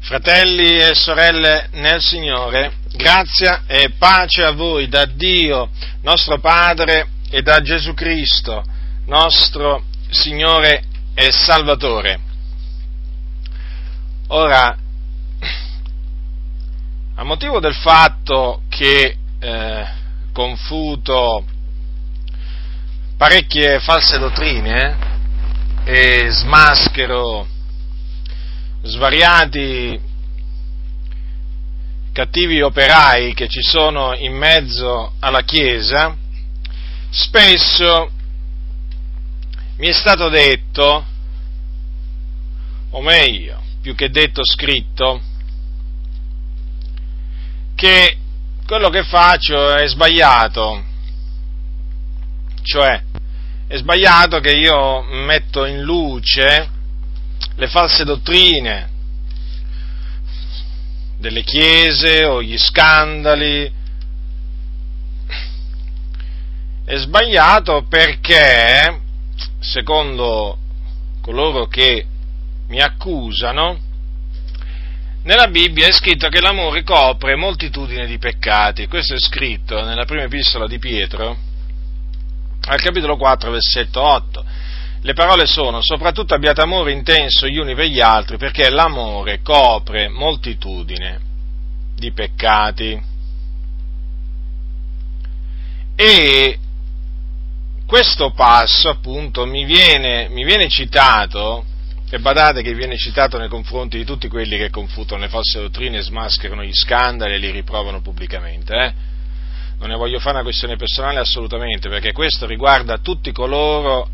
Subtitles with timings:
[0.00, 5.70] Fratelli e sorelle nel Signore, grazia e pace a voi da Dio,
[6.02, 8.64] nostro Padre, e da Gesù Cristo,
[9.06, 10.82] nostro Signore
[11.14, 12.18] e Salvatore.
[14.28, 14.76] Ora,
[17.14, 19.86] a motivo del fatto che eh,
[20.32, 21.44] confuto
[23.16, 24.96] parecchie false dottrine
[25.84, 27.49] eh, e smaschero
[28.82, 30.00] svariati
[32.12, 36.16] cattivi operai che ci sono in mezzo alla Chiesa,
[37.10, 38.10] spesso
[39.76, 41.06] mi è stato detto,
[42.90, 45.20] o meglio, più che detto scritto,
[47.74, 48.16] che
[48.66, 50.84] quello che faccio è sbagliato,
[52.62, 53.02] cioè
[53.66, 56.78] è sbagliato che io metto in luce
[57.60, 58.88] le false dottrine
[61.18, 63.70] delle chiese o gli scandali.
[66.82, 69.00] È sbagliato perché,
[69.60, 70.56] secondo
[71.20, 72.06] coloro che
[72.68, 73.78] mi accusano,
[75.24, 78.86] nella Bibbia è scritto che l'amore copre moltitudine di peccati.
[78.86, 81.36] Questo è scritto nella prima epistola di Pietro,
[82.62, 84.44] al capitolo 4, versetto 8.
[85.02, 90.08] Le parole sono, soprattutto abbiate amore intenso gli uni per gli altri, perché l'amore copre
[90.08, 91.20] moltitudine
[91.96, 93.00] di peccati.
[95.96, 96.58] E
[97.86, 101.64] questo passo, appunto, mi viene, mi viene citato,
[102.10, 106.02] e badate che viene citato nei confronti di tutti quelli che confutano le false dottrine,
[106.02, 108.92] smascherano gli scandali e li riprovano pubblicamente, eh?
[109.78, 114.10] Non ne voglio fare una questione personale assolutamente, perché questo riguarda tutti coloro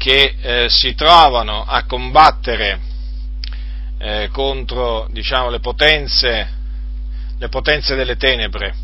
[0.00, 2.80] che eh, si trovano a combattere
[3.98, 6.48] eh, contro diciamo, le, potenze,
[7.36, 8.74] le potenze delle tenebre.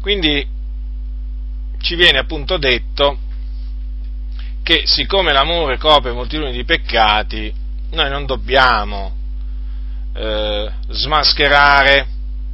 [0.00, 0.44] Quindi
[1.78, 3.16] ci viene appunto detto
[4.64, 7.54] che siccome l'amore copre moltitudini di peccati,
[7.92, 9.14] noi non dobbiamo
[10.14, 12.08] eh, smascherare,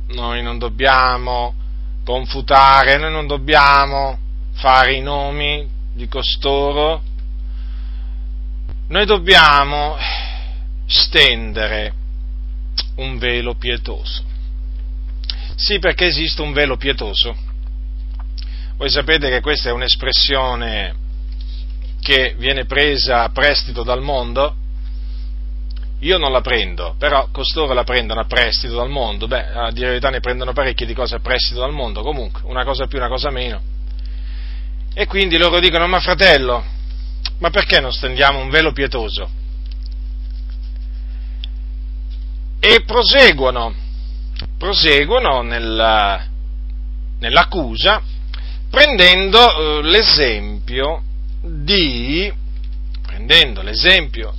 [0.08, 1.54] noi non dobbiamo
[2.04, 4.18] confutare, noi non dobbiamo
[4.52, 7.02] fare i nomi di costoro,
[8.88, 9.96] noi dobbiamo
[10.86, 11.92] stendere
[12.96, 14.22] un velo pietoso.
[15.56, 17.34] Sì, perché esiste un velo pietoso.
[18.76, 20.94] Voi sapete che questa è un'espressione
[22.00, 24.54] che viene presa a prestito dal mondo.
[26.00, 29.26] Io non la prendo, però costoro la prendono a prestito dal mondo.
[29.26, 32.02] Beh, a dire la verità ne prendono parecchie di cose a prestito dal mondo.
[32.02, 33.74] Comunque, una cosa più, una cosa meno
[34.98, 36.64] e quindi loro dicono, ma fratello,
[37.40, 39.28] ma perché non stendiamo un velo pietoso?
[42.58, 43.74] E proseguono,
[44.56, 46.26] proseguono nella,
[47.18, 48.02] nell'accusa
[48.70, 51.02] prendendo eh, l'esempio
[51.42, 52.32] di,
[53.02, 54.34] prendendo l'esempio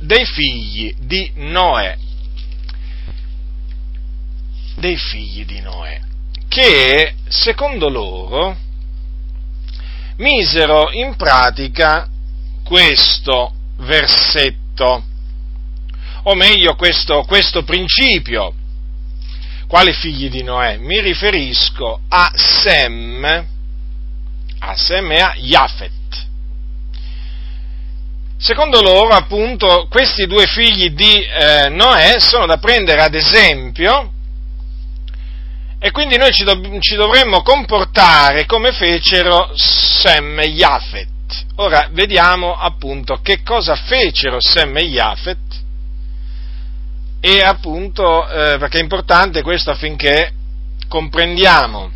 [0.00, 1.96] dei figli di Noè,
[4.74, 6.00] dei figli di Noè,
[6.48, 8.61] che secondo loro
[10.22, 12.08] misero in pratica
[12.64, 15.04] questo versetto,
[16.22, 18.54] o meglio questo, questo principio.
[19.66, 20.76] Quali figli di Noè?
[20.76, 23.24] Mi riferisco a Sem,
[24.58, 25.90] a Sem e a Jafet.
[28.36, 34.12] Secondo loro, appunto, questi due figli di eh, Noè sono da prendere ad esempio
[35.84, 41.08] e quindi noi ci, do, ci dovremmo comportare come fecero Sem e Jafet.
[41.56, 45.38] Ora vediamo appunto che cosa fecero Sem e Jafet
[47.18, 50.32] e appunto eh, perché è importante questo affinché
[50.86, 51.90] comprendiamo,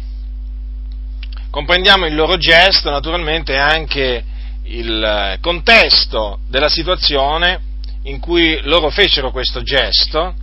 [1.51, 4.25] comprendiamo il loro gesto, naturalmente anche
[4.65, 7.61] il contesto della situazione
[8.03, 10.35] in cui loro fecero questo gesto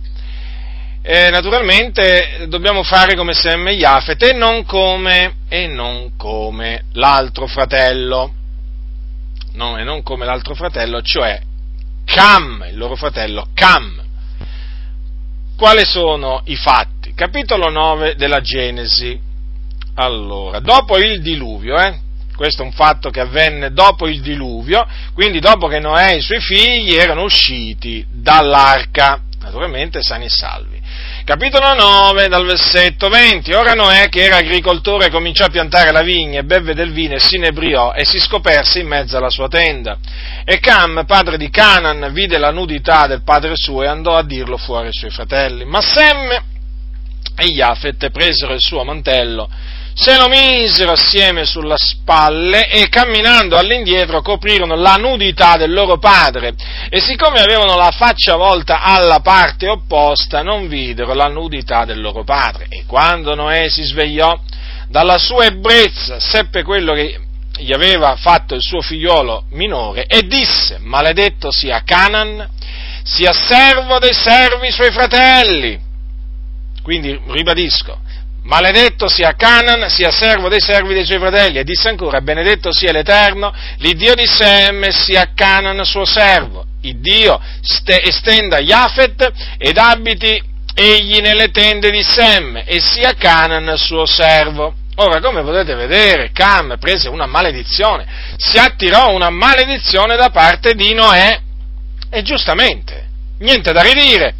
[1.06, 7.46] eh, naturalmente dobbiamo fare come Sem e Jafet e non come, e non come l'altro
[7.46, 8.32] fratello,
[9.52, 11.38] no, e non come l'altro fratello, cioè
[12.06, 14.02] Cam, il loro fratello Cam.
[15.58, 17.12] Quali sono i fatti?
[17.12, 19.20] Capitolo 9 della Genesi.
[19.96, 21.98] Allora, dopo il diluvio, eh,
[22.34, 26.22] questo è un fatto che avvenne dopo il diluvio, quindi dopo che Noè e i
[26.22, 30.82] suoi figli erano usciti dall'arca, naturalmente sani e salvi.
[31.24, 33.52] Capitolo 9, dal versetto 20.
[33.54, 37.36] Ora Noè, che era agricoltore, cominciò a piantare la vigna, bevve del vino e si
[37.36, 39.96] inebriò e si scoperse in mezzo alla sua tenda.
[40.44, 44.58] E Cam, padre di Canaan, vide la nudità del padre suo e andò a dirlo
[44.58, 45.64] fuori ai suoi fratelli.
[45.64, 46.42] Ma Sem
[47.36, 49.48] e Jafet presero il suo mantello
[49.94, 56.54] se lo misero assieme sulla spalle e camminando all'indietro coprirono la nudità del loro padre.
[56.88, 62.24] E siccome avevano la faccia volta alla parte opposta non videro la nudità del loro
[62.24, 62.66] padre.
[62.68, 64.36] E quando Noè si svegliò
[64.88, 67.20] dalla sua ebbrezza seppe quello che
[67.56, 72.48] gli aveva fatto il suo figliolo minore e disse maledetto sia Canaan
[73.04, 75.78] sia servo dei servi suoi fratelli.
[76.82, 78.00] Quindi ribadisco
[78.44, 81.58] Maledetto sia Canaan, sia servo dei servi dei suoi fratelli.
[81.58, 86.66] E disse ancora, benedetto sia l'Eterno, l'Iddio di Sem, sia Canaan suo servo.
[86.82, 90.42] Il Dio ste, estenda Jafet ed abiti
[90.74, 94.74] egli nelle tende di Sem, e sia Canaan suo servo.
[94.96, 98.06] Ora, come potete vedere, Cam prese una maledizione,
[98.36, 101.40] si attirò una maledizione da parte di Noè,
[102.10, 103.06] e giustamente,
[103.38, 104.34] niente da ridire.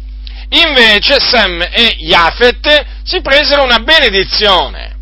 [0.49, 4.95] Invece Sem e Jafet si presero una benedizione.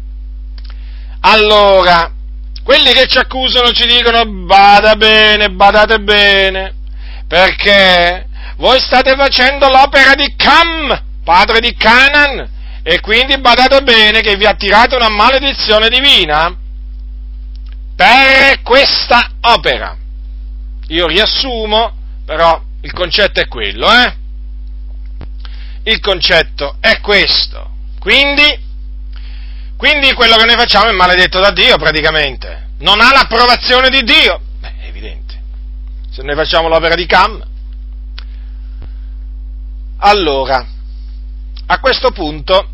[1.22, 2.12] Allora,
[2.64, 6.74] quelli che ci accusano ci dicono bada bene, badate bene,
[7.28, 12.50] perché voi state facendo l'opera di Cam, padre di Canaan,
[12.84, 16.56] e quindi badate bene che vi attirate una maledizione divina
[17.96, 19.96] per questa opera.
[20.88, 21.96] Io riassumo,
[22.26, 24.22] però il concetto è quello, eh?
[25.84, 27.72] Il concetto è questo.
[28.00, 28.44] Quindi,
[29.76, 32.70] quindi quello che noi facciamo è maledetto da Dio praticamente.
[32.80, 34.42] Non ha l'approvazione di Dio.
[34.60, 35.42] Beh, è evidente.
[36.12, 37.44] Se noi facciamo l'opera di Cam.
[39.98, 40.68] Allora,
[41.66, 42.70] a questo punto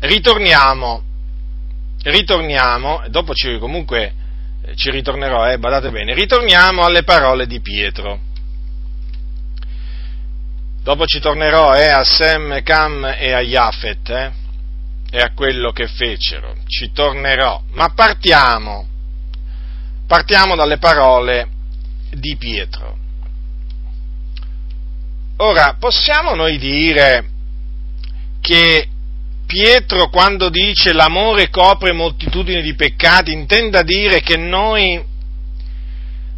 [0.00, 1.02] ritorniamo,
[2.02, 4.14] ritorniamo, dopo ci, comunque
[4.76, 8.20] ci ritornerò, eh, badate bene, ritorniamo alle parole di Pietro.
[10.84, 14.32] Dopo ci tornerò eh, a Sem, Cam e a Jafet eh,
[15.10, 16.56] e a quello che fecero.
[16.66, 17.62] Ci tornerò.
[17.72, 18.86] Ma partiamo.
[20.06, 21.48] Partiamo dalle parole
[22.10, 22.98] di Pietro.
[25.38, 27.30] Ora, possiamo noi dire
[28.42, 28.86] che
[29.46, 35.02] Pietro quando dice l'amore copre moltitudine di peccati intenda dire che noi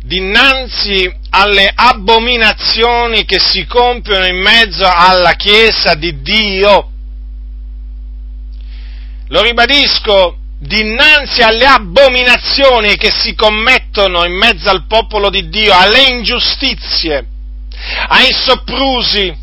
[0.04, 6.90] dinanzi alle abominazioni che si compiono in mezzo alla Chiesa di Dio.
[9.28, 16.04] Lo ribadisco, dinanzi alle abominazioni che si commettono in mezzo al popolo di Dio, alle
[16.08, 17.26] ingiustizie,
[18.08, 19.36] ai soprusi,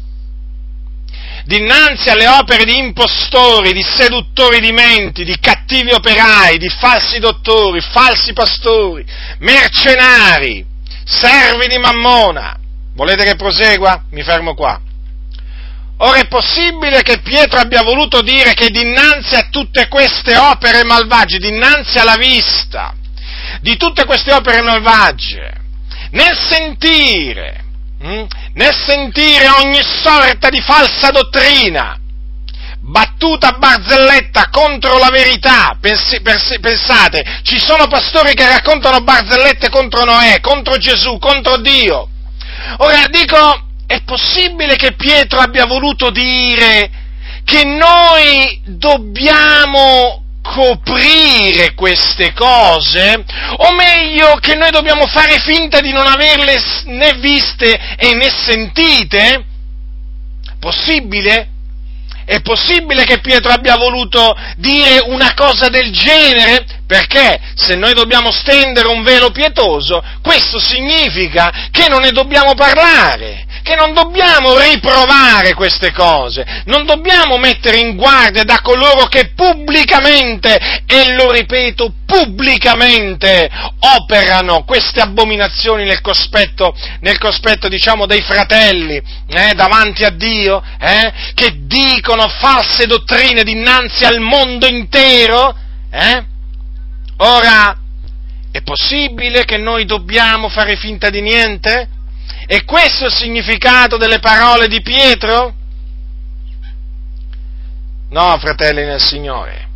[1.46, 7.82] dinanzi alle opere di impostori, di seduttori di menti, di cattivi operai, di falsi dottori,
[7.82, 9.06] falsi pastori,
[9.40, 10.72] mercenari,
[11.14, 12.58] servi di Mammona.
[12.96, 14.04] Volete che prosegua?
[14.12, 14.80] Mi fermo qua.
[15.98, 21.38] Ora è possibile che Pietro abbia voluto dire che dinanzi a tutte queste opere malvagie,
[21.38, 22.94] dinanzi alla vista
[23.62, 25.54] di tutte queste opere malvagie,
[26.12, 27.64] nel sentire,
[28.00, 31.98] hm, nel sentire ogni sorta di falsa dottrina,
[32.86, 35.78] battuta barzelletta contro la verità.
[35.80, 42.10] Pensate, ci sono pastori che raccontano barzellette contro Noè, contro Gesù, contro Dio.
[42.78, 46.90] Ora dico, è possibile che Pietro abbia voluto dire
[47.46, 53.24] che noi dobbiamo coprire queste cose,
[53.58, 59.46] o meglio che noi dobbiamo fare finta di non averle né viste e né sentite?
[60.60, 61.53] Possibile?
[62.26, 66.66] È possibile che Pietro abbia voluto dire una cosa del genere?
[66.88, 73.46] Perché se noi dobbiamo stendere un velo pietoso, questo significa che non ne dobbiamo parlare,
[73.64, 80.82] che non dobbiamo riprovare queste cose, non dobbiamo mettere in guardia da coloro che pubblicamente,
[80.86, 89.54] e lo ripeto, pubblicamente operano queste abominazioni nel cospetto, nel cospetto diciamo, dei fratelli eh,
[89.56, 95.56] davanti a Dio, eh, che dicono false dottrine dinanzi al mondo intero.
[95.90, 96.24] Eh?
[97.18, 97.78] Ora,
[98.52, 101.88] è possibile che noi dobbiamo fare finta di niente?
[102.46, 105.54] È questo il significato delle parole di Pietro?
[108.10, 109.68] No, fratelli nel Signore,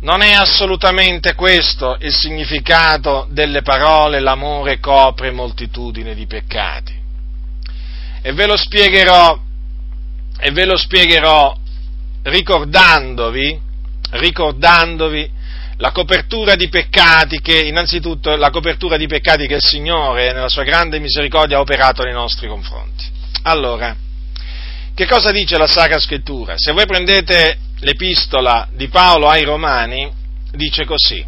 [0.00, 6.98] non è assolutamente questo il significato delle parole l'amore copre moltitudine di peccati.
[8.22, 9.38] E ve lo spiegherò,
[10.38, 11.56] e ve lo spiegherò
[12.22, 13.60] ricordandovi,
[14.10, 15.30] ricordandovi
[15.80, 20.62] la copertura di peccati che, innanzitutto, la copertura di peccati che il Signore, nella sua
[20.62, 23.04] grande misericordia, ha operato nei nostri confronti.
[23.44, 23.96] Allora,
[24.94, 26.54] che cosa dice la Sacra Scrittura?
[26.56, 30.10] Se voi prendete l'epistola di Paolo ai Romani,
[30.52, 31.24] dice così.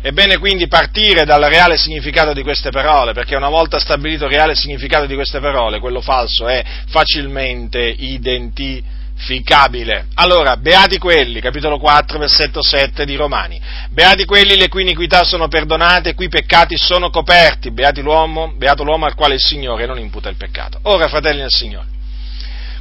[0.00, 4.30] È bene quindi partire dal reale significato di queste parole, perché una volta stabilito il
[4.30, 10.06] reale significato di queste parole, quello falso è facilmente identificato ficabile.
[10.14, 13.60] Allora, beati quelli, capitolo 4, versetto 7 di Romani,
[13.90, 18.84] beati quelli le cui iniquità sono perdonate e cui peccati sono coperti, beati l'uomo, beato
[18.84, 20.78] l'uomo al quale il Signore non imputa il peccato.
[20.82, 21.86] Ora, fratelli del Signore,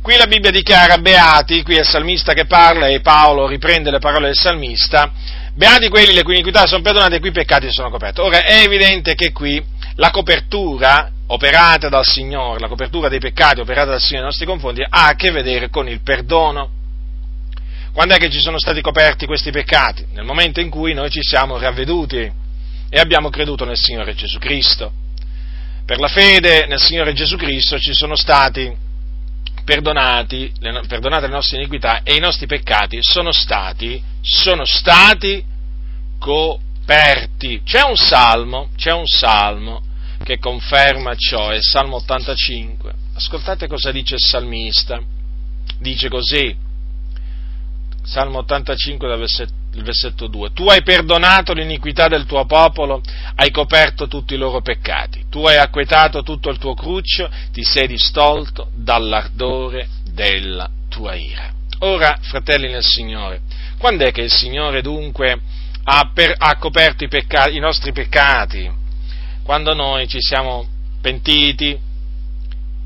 [0.02, 4.00] qui la Bibbia dichiara beati, qui è il salmista che parla e Paolo riprende le
[4.00, 5.12] parole del salmista,
[5.54, 8.22] beati quelli le cui iniquità sono perdonate e cui peccati sono coperti.
[8.22, 9.62] Ora, è evidente che qui
[9.96, 14.82] la copertura operata dal Signore, la copertura dei peccati operata dal Signore nei nostri confronti,
[14.82, 16.72] ha a che vedere con il perdono.
[17.92, 20.06] Quando è che ci sono stati coperti questi peccati?
[20.14, 22.32] Nel momento in cui noi ci siamo ravveduti
[22.90, 24.92] e abbiamo creduto nel Signore Gesù Cristo.
[25.86, 28.86] Per la fede nel Signore Gesù Cristo ci sono stati
[29.66, 35.44] perdonati, le, perdonate le nostre iniquità e i nostri peccati sono stati, sono stati
[36.20, 37.62] coperti.
[37.64, 39.87] C'è un salmo, c'è un salmo
[40.28, 42.94] che conferma ciò, è il Salmo 85.
[43.14, 45.02] Ascoltate cosa dice il salmista.
[45.80, 46.54] Dice così,
[48.04, 53.02] Salmo 85 dal versetto, versetto 2, Tu hai perdonato l'iniquità del tuo popolo,
[53.36, 57.88] hai coperto tutti i loro peccati, tu hai acquetato tutto il tuo cruccio, ti sei
[57.88, 61.54] distolto dall'ardore della tua ira.
[61.80, 63.44] Ora, fratelli nel Signore,
[63.78, 65.40] quando è che il Signore dunque
[65.84, 68.77] ha, per, ha coperto i, peccati, i nostri peccati?
[69.48, 70.68] Quando noi ci siamo
[71.00, 71.80] pentiti,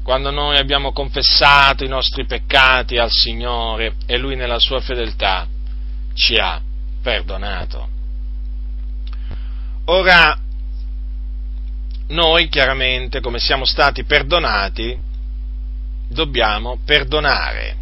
[0.03, 5.47] quando noi abbiamo confessato i nostri peccati al Signore e Lui nella sua fedeltà
[6.13, 6.61] ci ha
[7.01, 7.89] perdonato.
[9.85, 10.37] Ora,
[12.09, 14.95] noi chiaramente, come siamo stati perdonati,
[16.09, 17.75] dobbiamo perdonare.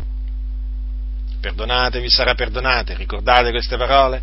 [1.42, 4.22] Perdonate, vi sarà perdonate, ricordate queste parole?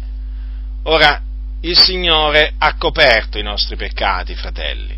[0.84, 1.20] Ora,
[1.66, 4.96] il Signore ha coperto i nostri peccati, fratelli,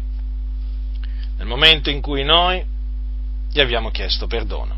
[1.38, 2.62] nel momento in cui noi
[3.50, 4.76] gli abbiamo chiesto perdono.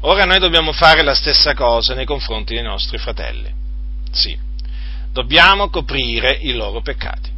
[0.00, 3.52] Ora noi dobbiamo fare la stessa cosa nei confronti dei nostri fratelli.
[4.12, 4.38] Sì,
[5.12, 7.30] dobbiamo coprire i loro peccati.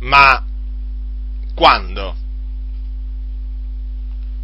[0.00, 0.44] Ma
[1.54, 2.16] quando?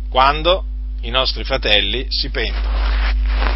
[0.08, 0.64] Quando
[1.00, 3.49] i nostri fratelli si pentono.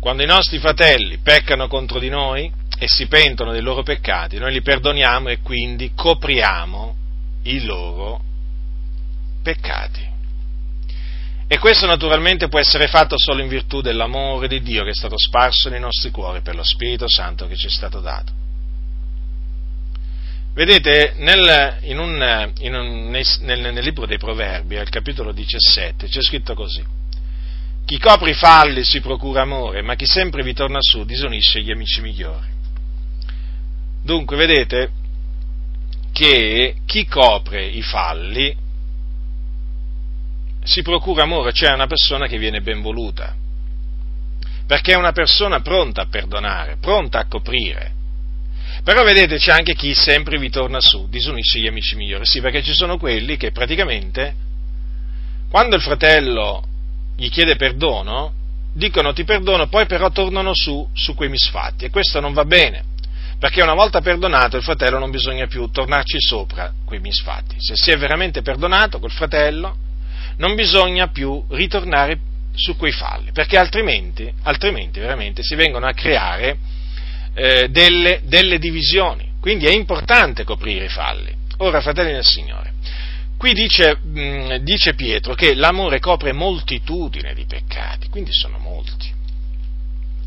[0.00, 4.52] Quando i nostri fratelli peccano contro di noi e si pentono dei loro peccati, noi
[4.52, 6.96] li perdoniamo e quindi copriamo
[7.44, 8.20] i loro
[9.42, 10.06] peccati.
[11.50, 15.18] E questo naturalmente può essere fatto solo in virtù dell'amore di Dio che è stato
[15.18, 18.32] sparso nei nostri cuori per lo Spirito Santo che ci è stato dato.
[20.52, 26.20] Vedete, nel, in un, in un, nel, nel libro dei Proverbi, al capitolo 17, c'è
[26.20, 26.84] scritto così
[27.88, 31.70] chi copre i falli si procura amore, ma chi sempre vi torna su disonisce gli
[31.70, 32.46] amici migliori.
[34.02, 34.90] Dunque, vedete
[36.12, 38.54] che chi copre i falli
[40.64, 43.34] si procura amore, cioè una persona che viene ben voluta,
[44.66, 47.94] perché è una persona pronta a perdonare, pronta a coprire.
[48.84, 52.62] Però vedete c'è anche chi sempre vi torna su, disunisce gli amici migliori, sì, perché
[52.62, 54.34] ci sono quelli che praticamente,
[55.48, 56.67] quando il fratello
[57.18, 58.32] gli chiede perdono,
[58.72, 62.84] dicono ti perdono, poi però tornano su, su quei misfatti e questo non va bene,
[63.40, 67.56] perché una volta perdonato il fratello non bisogna più tornarci sopra quei misfatti.
[67.58, 69.76] Se si è veramente perdonato col fratello,
[70.36, 72.20] non bisogna più ritornare
[72.54, 76.56] su quei falli, perché altrimenti, altrimenti veramente si vengono a creare
[77.34, 79.32] eh, delle, delle divisioni.
[79.40, 81.34] Quindi è importante coprire i falli.
[81.58, 82.74] Ora, fratelli del Signore,
[83.38, 89.14] Qui dice, mh, mm, dice Pietro che l'amore copre moltitudine di peccati, quindi sono molti.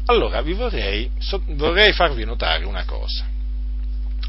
[0.06, 3.28] Allora vi vorrei, so, vorrei farvi notare una cosa.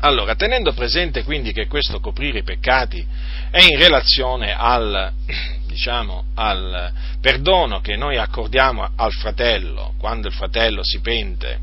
[0.01, 3.07] Allora, tenendo presente quindi che questo coprire i peccati
[3.51, 5.13] è in relazione al,
[5.67, 11.61] diciamo, al perdono che noi accordiamo al fratello quando il fratello si pente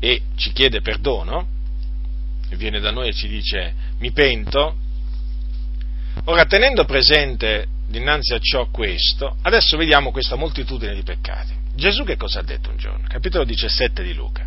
[0.00, 1.46] e ci chiede perdono,
[2.52, 4.76] viene da noi e ci dice mi pento,
[6.24, 11.52] Ora, tenendo presente dinanzi a ciò questo, adesso vediamo questa moltitudine di peccati.
[11.74, 13.06] Gesù che cosa ha detto un giorno?
[13.08, 14.46] Capitolo 17 di Luca.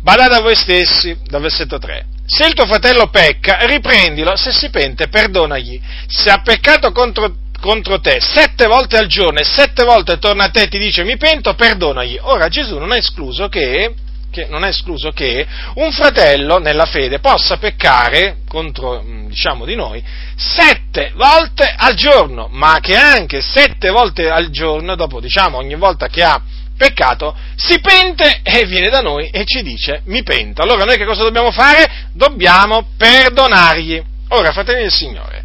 [0.00, 2.06] badate a voi stessi, dal versetto 3.
[2.26, 5.80] Se il tuo fratello pecca, riprendilo, se si pente, perdonagli.
[6.06, 10.50] Se ha peccato contro, contro te sette volte al giorno e sette volte torna a
[10.50, 12.18] te e ti dice mi pento, perdonagli.
[12.22, 13.94] Ora Gesù non ha escluso che
[14.32, 19.76] che non è escluso che un fratello nella fede possa peccare contro, mm, diciamo, di
[19.76, 20.02] noi
[20.34, 26.08] sette volte al giorno, ma che anche sette volte al giorno, dopo, diciamo, ogni volta
[26.08, 26.42] che ha
[26.76, 30.62] peccato, si pente e viene da noi e ci dice mi pento.
[30.62, 32.08] Allora noi che cosa dobbiamo fare?
[32.12, 34.02] Dobbiamo perdonargli.
[34.28, 35.44] Ora, fratelli del Signore,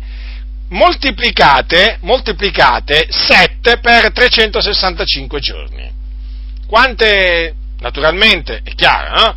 [0.70, 5.92] moltiplicate, moltiplicate 7 per 365 giorni.
[6.66, 9.36] Quante naturalmente, è chiaro, no?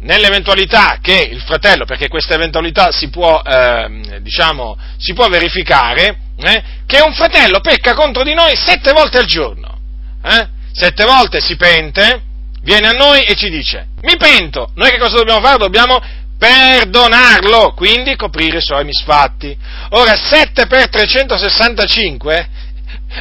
[0.00, 6.62] nell'eventualità che il fratello, perché questa eventualità si può, eh, diciamo, si può verificare, eh,
[6.86, 9.78] che un fratello pecca contro di noi sette volte al giorno,
[10.22, 10.48] eh?
[10.72, 12.22] sette volte si pente,
[12.62, 15.58] viene a noi e ci dice, mi pento, noi che cosa dobbiamo fare?
[15.58, 16.00] Dobbiamo
[16.38, 19.56] perdonarlo, quindi coprire i suoi misfatti.
[19.90, 22.48] Ora, 7 per 365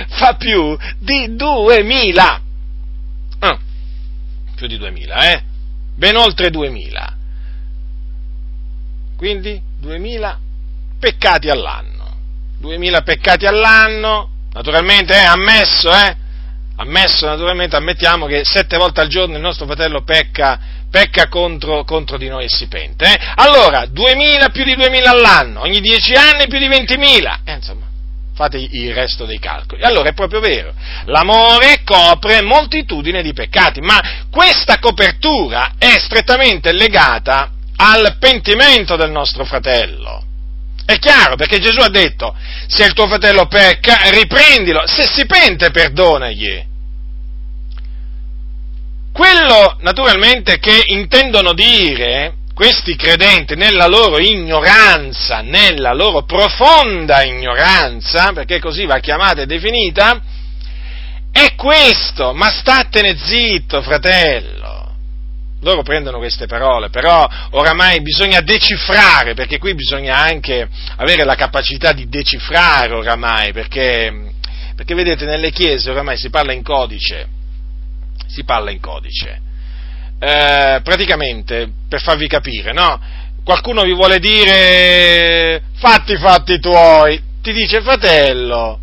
[0.10, 2.42] fa più di 2000
[4.58, 5.44] più di 2000, eh?
[5.96, 7.16] Ben oltre 2000.
[9.16, 10.40] Quindi 2000
[11.00, 11.96] peccati all'anno.
[12.60, 16.16] 2000 peccati all'anno, naturalmente eh, ammesso, eh?
[16.80, 20.60] Ammesso, naturalmente, ammettiamo che sette volte al giorno il nostro fratello pecca,
[20.90, 23.06] pecca contro, contro, di noi e si pente.
[23.06, 23.20] Eh?
[23.36, 27.40] Allora, 2000 più di 2000 all'anno, ogni 10 anni più di 20.000.
[27.46, 27.87] Eh, insomma,
[28.38, 29.82] fate il resto dei calcoli.
[29.82, 30.74] Allora è proprio vero,
[31.06, 39.44] l'amore copre moltitudine di peccati, ma questa copertura è strettamente legata al pentimento del nostro
[39.44, 40.24] fratello.
[40.86, 42.34] È chiaro, perché Gesù ha detto,
[42.68, 46.66] se il tuo fratello pecca, riprendilo, se si pente, perdonagli.
[49.12, 58.60] Quello, naturalmente, che intendono dire questi credenti nella loro ignoranza, nella loro profonda ignoranza, perché
[58.60, 60.20] così va chiamata e definita,
[61.32, 64.96] è questo, ma statene zitto, fratello.
[65.62, 71.92] Loro prendono queste parole, però oramai bisogna decifrare, perché qui bisogna anche avere la capacità
[71.92, 74.32] di decifrare oramai, perché,
[74.76, 77.28] perché vedete nelle chiese oramai si parla in codice,
[78.26, 79.46] si parla in codice
[80.20, 83.00] eh, praticamente, per farvi capire, no?
[83.44, 88.80] Qualcuno vi vuole dire fatti i fatti tuoi, ti dice fratello,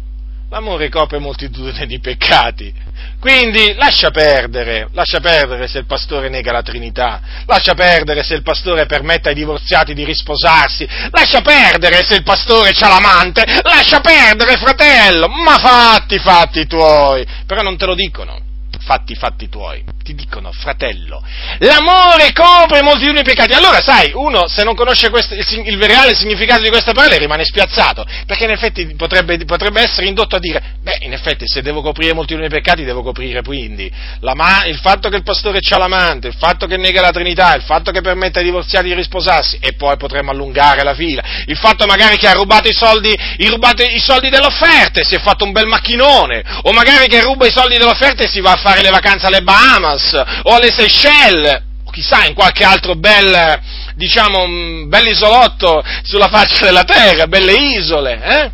[0.48, 2.72] l'amore copre moltitudine di peccati.
[3.20, 8.42] Quindi lascia perdere, lascia perdere se il pastore nega la Trinità, lascia perdere se il
[8.42, 14.56] pastore permette ai divorziati di risposarsi, lascia perdere se il pastore c'ha l'amante, lascia perdere
[14.56, 18.52] fratello, ma fatti i fatti tuoi, però non te lo dicono
[18.84, 19.82] fatti i fatti tuoi.
[20.04, 21.22] Ti dicono, fratello,
[21.58, 23.54] l'amore copre moltitudini di peccati.
[23.54, 27.44] Allora, sai, uno se non conosce questo, il, il, reale significato di questa parola rimane
[27.44, 31.80] spiazzato, perché in effetti potrebbe, potrebbe, essere indotto a dire, beh, in effetti se devo
[31.80, 33.90] coprire moltitudini di peccati, devo coprire quindi
[34.34, 37.62] ma, il fatto che il pastore c'ha l'amante, il fatto che nega la Trinità, il
[37.62, 41.86] fatto che permette ai divorziati di risposarsi, e poi potremmo allungare la fila, il fatto
[41.86, 43.16] magari che ha rubato i soldi,
[43.46, 47.46] rubato i soldi dell'offerta e si è fatto un bel macchinone, o magari che ruba
[47.46, 50.72] i soldi dell'offerta e si va a fare fare le vacanze alle Bahamas o alle
[50.72, 53.60] Seychelles o chissà in qualche altro bel,
[53.94, 58.50] diciamo, bel isolotto sulla faccia della terra, belle isole, eh?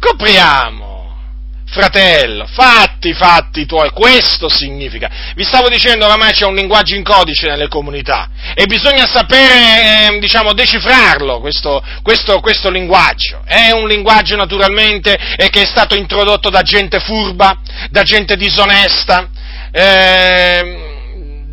[0.00, 0.83] Copriamo
[1.74, 5.10] fratello, fatti i fatti tuoi, questo significa.
[5.34, 10.18] Vi stavo dicendo oramai c'è un linguaggio in codice nelle comunità e bisogna sapere, eh,
[10.20, 13.42] diciamo, decifrarlo, questo, questo, questo, linguaggio.
[13.44, 17.58] È un linguaggio naturalmente eh, che è stato introdotto da gente furba,
[17.90, 19.28] da gente disonesta,
[19.72, 20.78] eh,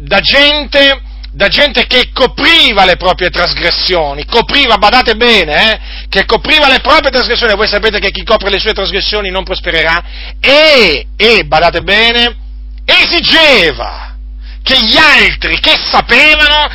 [0.04, 1.02] da gente
[1.34, 7.10] da gente che copriva le proprie trasgressioni, copriva, badate bene, eh, che copriva le proprie
[7.10, 10.04] trasgressioni, voi sapete che chi copre le sue trasgressioni non prospererà,
[10.42, 12.36] e, e badate bene,
[12.84, 14.18] esigeva
[14.62, 16.70] che gli altri che sapevano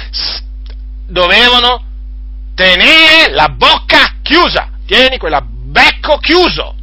[1.06, 1.84] dovevano
[2.54, 6.74] tenere la bocca chiusa, tieni quella becco chiuso,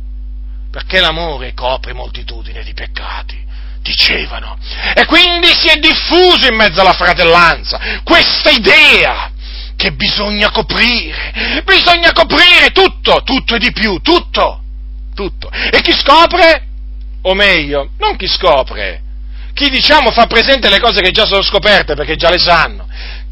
[0.70, 3.43] perché l'amore copre moltitudine di peccati
[3.84, 4.58] dicevano.
[4.96, 9.32] E quindi si è diffuso in mezzo alla fratellanza questa idea
[9.76, 14.62] che bisogna coprire, bisogna coprire tutto, tutto e di più, tutto,
[15.14, 15.52] tutto.
[15.52, 16.68] E chi scopre?
[17.24, 19.02] O meglio, non chi scopre,
[19.54, 22.88] chi diciamo fa presente le cose che già sono scoperte perché già le sanno.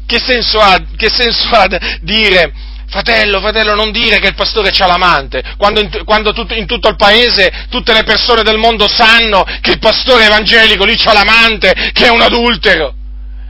[0.06, 1.66] Che senso ha, che senso ha
[2.00, 2.52] dire
[2.92, 6.88] Fratello, fratello, non dire che il pastore c'ha l'amante, quando, in, quando tut, in, tutto
[6.88, 11.72] il paese tutte le persone del mondo sanno che il pastore evangelico lì c'ha l'amante,
[11.94, 12.92] che è un adultero.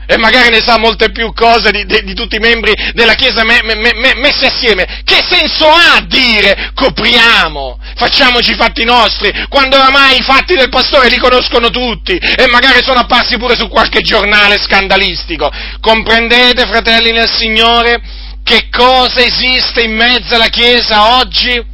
[0.07, 3.43] e magari ne sa molte più cose di, di, di tutti i membri della Chiesa
[3.43, 5.03] me, me, me, messi assieme.
[5.03, 11.09] Che senso ha dire copriamo, facciamoci i fatti nostri, quando oramai i fatti del pastore
[11.09, 15.51] li conoscono tutti e magari sono apparsi pure su qualche giornale scandalistico?
[15.81, 18.01] Comprendete, fratelli nel Signore,
[18.43, 21.65] che cosa esiste in mezzo alla Chiesa oggi?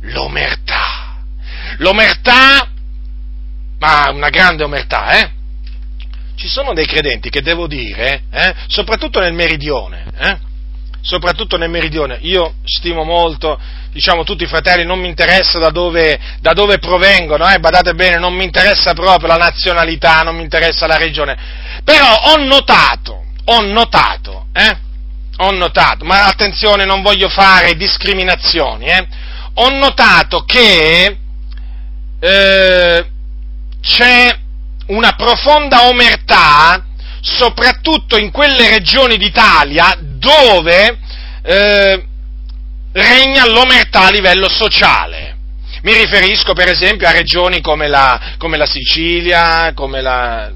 [0.00, 1.22] L'omertà.
[1.78, 2.68] L'omertà,
[3.78, 5.34] ma una grande omertà, eh?
[6.36, 10.38] ci sono dei credenti che devo dire, eh, soprattutto nel meridione, eh,
[11.00, 13.58] soprattutto nel meridione, io stimo molto,
[13.92, 18.18] diciamo, tutti i fratelli, non mi interessa da dove, da dove provengono, eh, badate bene,
[18.18, 21.36] non mi interessa proprio la nazionalità, non mi interessa la regione,
[21.84, 24.78] però ho notato, ho notato, eh,
[25.38, 29.06] ho notato, ma attenzione, non voglio fare discriminazioni, eh,
[29.54, 31.18] ho notato che
[32.20, 33.06] eh,
[33.80, 34.38] c'è
[34.86, 36.84] una profonda omertà,
[37.20, 40.98] soprattutto in quelle regioni d'Italia dove
[41.42, 42.06] eh,
[42.92, 45.32] regna l'omertà a livello sociale.
[45.82, 50.50] Mi riferisco per esempio a regioni come la, come la Sicilia, come la,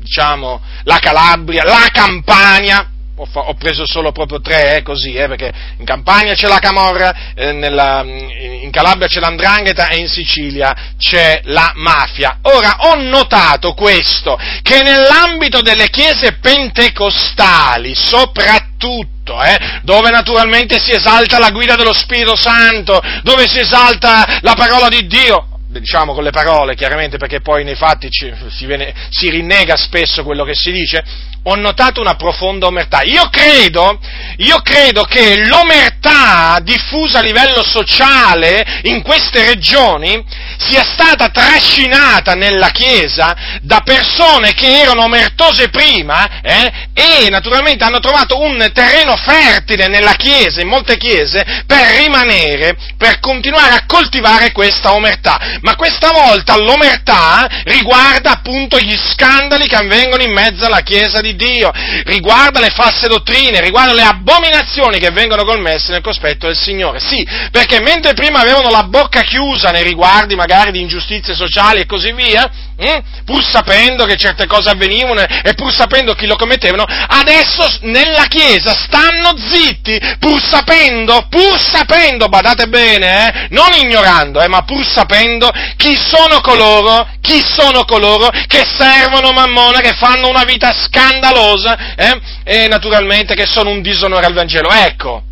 [0.00, 5.84] diciamo, la Calabria, la Campania, ho, preso solo proprio tre, eh, così, eh, perché in
[5.84, 11.72] Campania c'è la Camorra, eh, nella, in Calabria c'è l'Andrangheta e in Sicilia c'è la
[11.76, 12.38] mafia.
[12.42, 21.38] Ora, ho notato questo, che nell'ambito delle chiese pentecostali, soprattutto, eh, dove naturalmente si esalta
[21.38, 26.30] la guida dello Spirito Santo, dove si esalta la parola di Dio, diciamo con le
[26.30, 30.70] parole, chiaramente perché poi nei fatti ci, si, viene, si rinnega spesso quello che si
[30.70, 31.04] dice,
[31.48, 33.02] ho notato una profonda omertà.
[33.02, 34.00] Io credo,
[34.38, 40.24] io credo che l'omertà diffusa a livello sociale in queste regioni
[40.58, 48.00] sia stata trascinata nella Chiesa da persone che erano omertose prima eh, e naturalmente hanno
[48.00, 54.50] trovato un terreno fertile nella Chiesa, in molte Chiese, per rimanere, per continuare a coltivare
[54.50, 55.58] questa omertà.
[55.60, 61.34] Ma questa volta l'omertà riguarda appunto gli scandali che avvengono in mezzo alla Chiesa di
[61.36, 61.70] Dio,
[62.04, 66.98] riguarda le false dottrine, riguarda le abominazioni che vengono commesse nel cospetto del Signore.
[66.98, 71.86] Sì, perché mentre prima avevano la bocca chiusa nei riguardi magari di ingiustizie sociali e
[71.86, 76.84] così via, hm, pur sapendo che certe cose avvenivano e pur sapendo chi lo commettevano,
[76.84, 84.48] adesso nella Chiesa stanno zitti, pur sapendo, pur sapendo, badate bene, eh, non ignorando, eh,
[84.48, 90.44] ma pur sapendo chi sono coloro, chi sono coloro che servono Mammona, che fanno una
[90.44, 94.70] vita scandalosa eh, e naturalmente che sono un disonore al Vangelo.
[94.70, 95.22] Ecco,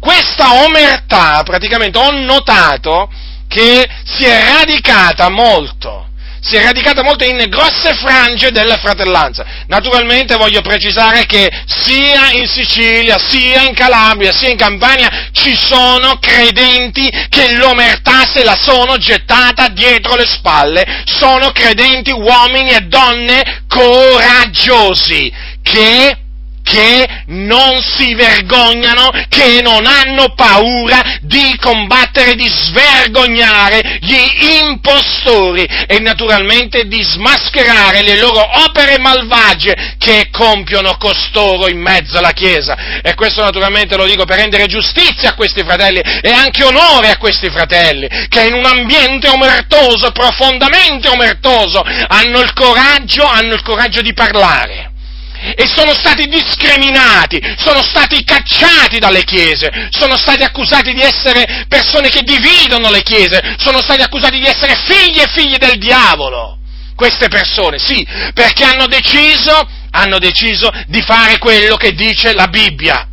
[0.00, 3.10] questa omertà praticamente ho notato
[3.46, 6.08] che si è radicata molto
[6.44, 9.44] si è radicata molto in grosse frange della fratellanza.
[9.66, 16.18] Naturalmente voglio precisare che sia in Sicilia, sia in Calabria, sia in Campania ci sono
[16.20, 21.02] credenti che l'omertà se la sono gettata dietro le spalle.
[21.06, 26.23] Sono credenti uomini e donne coraggiosi che
[26.64, 35.98] che non si vergognano, che non hanno paura di combattere, di svergognare gli impostori e
[36.00, 43.00] naturalmente di smascherare le loro opere malvagie che compiono costoro in mezzo alla Chiesa.
[43.02, 47.18] E questo naturalmente lo dico per rendere giustizia a questi fratelli e anche onore a
[47.18, 54.00] questi fratelli che in un ambiente omertoso, profondamente omertoso, hanno il coraggio, hanno il coraggio
[54.00, 54.92] di parlare
[55.56, 62.08] e sono stati discriminati, sono stati cacciati dalle chiese, sono stati accusati di essere persone
[62.08, 66.58] che dividono le chiese, sono stati accusati di essere figli e figli del diavolo.
[66.94, 73.08] Queste persone, sì, perché hanno deciso, hanno deciso di fare quello che dice la Bibbia,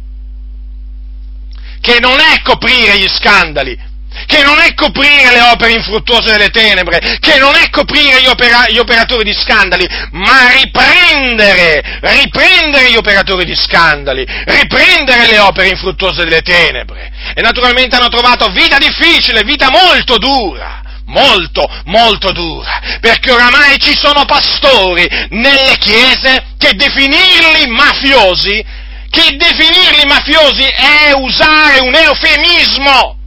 [1.81, 3.89] che non è coprire gli scandali,
[4.25, 8.69] che non è coprire le opere infruttuose delle tenebre, che non è coprire gli, opera-
[8.69, 16.23] gli, operatori di scandali, ma riprendere, riprendere gli operatori di scandali, riprendere le opere infruttuose
[16.23, 17.11] delle tenebre.
[17.33, 20.79] E naturalmente hanno trovato vita difficile, vita molto dura.
[21.03, 28.63] Molto, molto dura, perché oramai ci sono pastori nelle chiese che definirli mafiosi,
[29.09, 33.20] che definirli mafiosi è usare un eufemismo,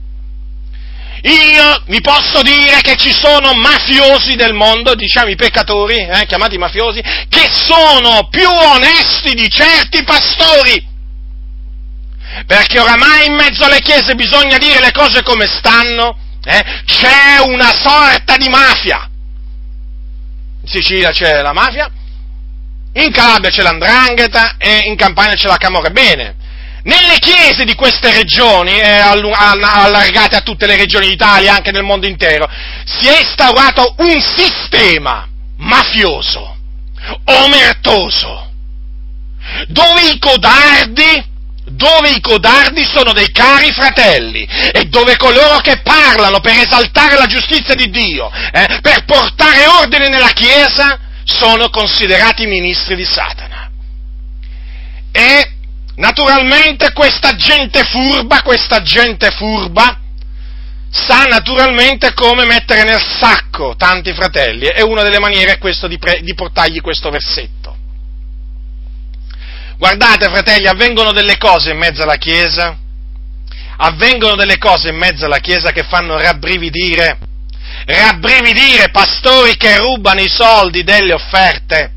[1.26, 6.58] io vi posso dire che ci sono mafiosi del mondo, diciamo i peccatori, eh, chiamati
[6.58, 10.92] mafiosi, che sono più onesti di certi pastori.
[12.46, 16.82] Perché oramai in mezzo alle chiese bisogna dire le cose come stanno, eh?
[16.84, 19.08] c'è una sorta di mafia.
[20.60, 21.90] In Sicilia c'è la mafia,
[22.92, 25.88] in Calabria c'è l'andrangheta e in Campania c'è la camorra.
[25.88, 26.34] Bene,
[26.84, 32.06] nelle chiese di queste regioni, eh, allargate a tutte le regioni d'Italia, anche nel mondo
[32.06, 32.48] intero,
[32.84, 36.56] si è instaurato un sistema mafioso,
[37.24, 38.50] omertoso,
[39.68, 41.32] dove i codardi,
[41.66, 47.26] dove i codardi sono dei cari fratelli e dove coloro che parlano per esaltare la
[47.26, 53.70] giustizia di Dio, eh, per portare ordine nella Chiesa, sono considerati ministri di Satana.
[55.10, 55.53] E
[55.96, 60.00] naturalmente questa gente furba, questa gente furba,
[60.90, 65.98] sa naturalmente come mettere nel sacco tanti fratelli e una delle maniere è questo di,
[66.22, 67.76] di portargli questo versetto.
[69.76, 72.78] Guardate fratelli, avvengono delle cose in mezzo alla Chiesa,
[73.76, 77.18] avvengono delle cose in mezzo alla Chiesa che fanno rabbrividire
[77.86, 81.92] rabbrividire pastori che rubano i soldi delle offerte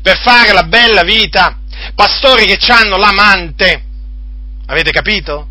[0.00, 1.58] per fare la bella vita,
[1.94, 3.82] pastori che hanno l'amante.
[4.66, 5.48] Avete capito?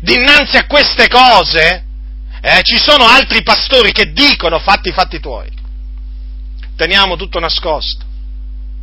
[0.00, 1.84] Dinanzi a queste cose
[2.40, 5.48] eh, ci sono altri pastori che dicono fatti i fatti tuoi.
[6.76, 8.04] Teniamo tutto nascosto,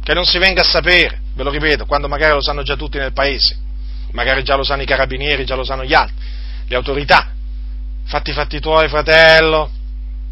[0.03, 2.97] che non si venga a sapere, ve lo ripeto, quando magari lo sanno già tutti
[2.97, 3.57] nel paese,
[4.11, 6.15] magari già lo sanno i carabinieri, già lo sanno gli altri,
[6.67, 7.31] le autorità.
[8.05, 9.71] Fatti i fatti tuoi, fratello,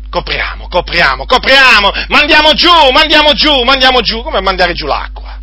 [0.10, 5.40] copriamo, copriamo, copriamo, mandiamo giù, mandiamo giù, mandiamo giù, come mandare giù l'acqua.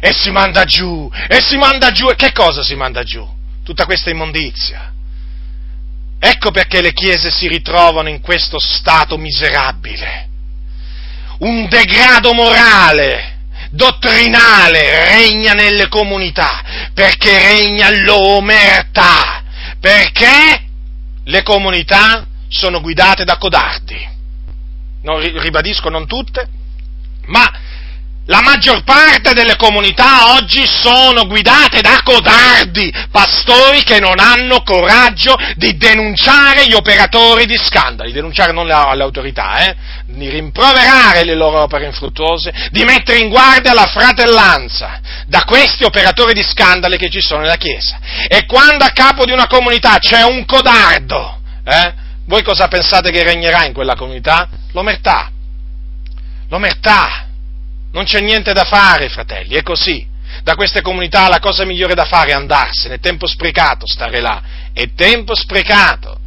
[0.00, 3.26] E si manda giù, e si manda giù, e che cosa si manda giù?
[3.64, 4.92] Tutta questa immondizia.
[6.18, 10.28] Ecco perché le chiese si ritrovano in questo stato miserabile.
[11.38, 13.38] Un degrado morale,
[13.70, 16.62] dottrinale regna nelle comunità,
[16.94, 19.42] perché regna l'omertà,
[19.78, 20.64] perché
[21.24, 24.14] le comunità sono guidate da codardi.
[25.02, 26.48] Non, ribadisco, non tutte,
[27.26, 27.44] ma
[28.26, 35.36] la maggior parte delle comunità oggi sono guidate da codardi, pastori che non hanno coraggio
[35.54, 41.62] di denunciare gli operatori di scandali, denunciare non alle autorità, eh, di rimproverare le loro
[41.62, 47.20] opere infruttuose, di mettere in guardia la fratellanza da questi operatori di scandali che ci
[47.20, 47.98] sono nella Chiesa.
[48.28, 51.94] E quando a capo di una comunità c'è un codardo, eh,
[52.26, 54.48] voi cosa pensate che regnerà in quella comunità?
[54.72, 55.30] L'omertà.
[56.48, 57.25] L'omertà.
[57.96, 60.06] Non c'è niente da fare, fratelli, è così.
[60.42, 64.42] Da queste comunità la cosa migliore da fare è andarsene, è tempo sprecato stare là,
[64.74, 66.18] è tempo sprecato.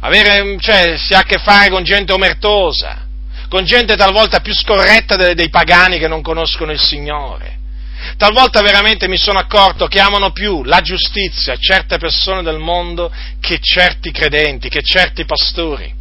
[0.00, 3.06] Avere, cioè, si ha a che fare con gente omertosa,
[3.48, 7.56] con gente talvolta più scorretta dei, dei pagani che non conoscono il Signore.
[8.18, 13.58] Talvolta veramente mi sono accorto che amano più la giustizia certe persone del mondo che
[13.62, 15.97] certi credenti, che certi pastori.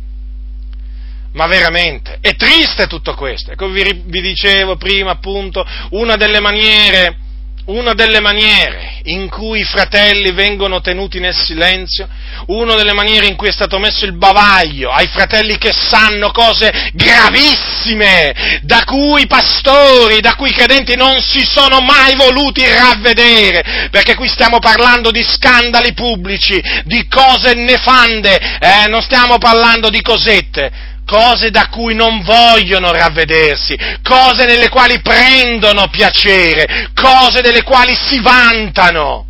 [1.38, 3.52] Ma veramente, è triste tutto questo.
[3.52, 7.20] Ecco, vi, vi dicevo prima appunto, una delle maniere
[7.68, 12.08] una delle maniere in cui i fratelli vengono tenuti nel silenzio,
[12.48, 16.92] una delle maniere in cui è stato messo il bavaglio ai fratelli che sanno cose
[16.94, 23.90] gravissime, da cui i pastori, da cui i credenti non si sono mai voluti ravvedere,
[23.92, 30.02] perché qui stiamo parlando di scandali pubblici, di cose nefande, eh, non stiamo parlando di
[30.02, 37.96] cosette, cose da cui non vogliono ravvedersi, cose nelle quali prendono piacere, cose delle quali
[37.96, 39.26] si vantano,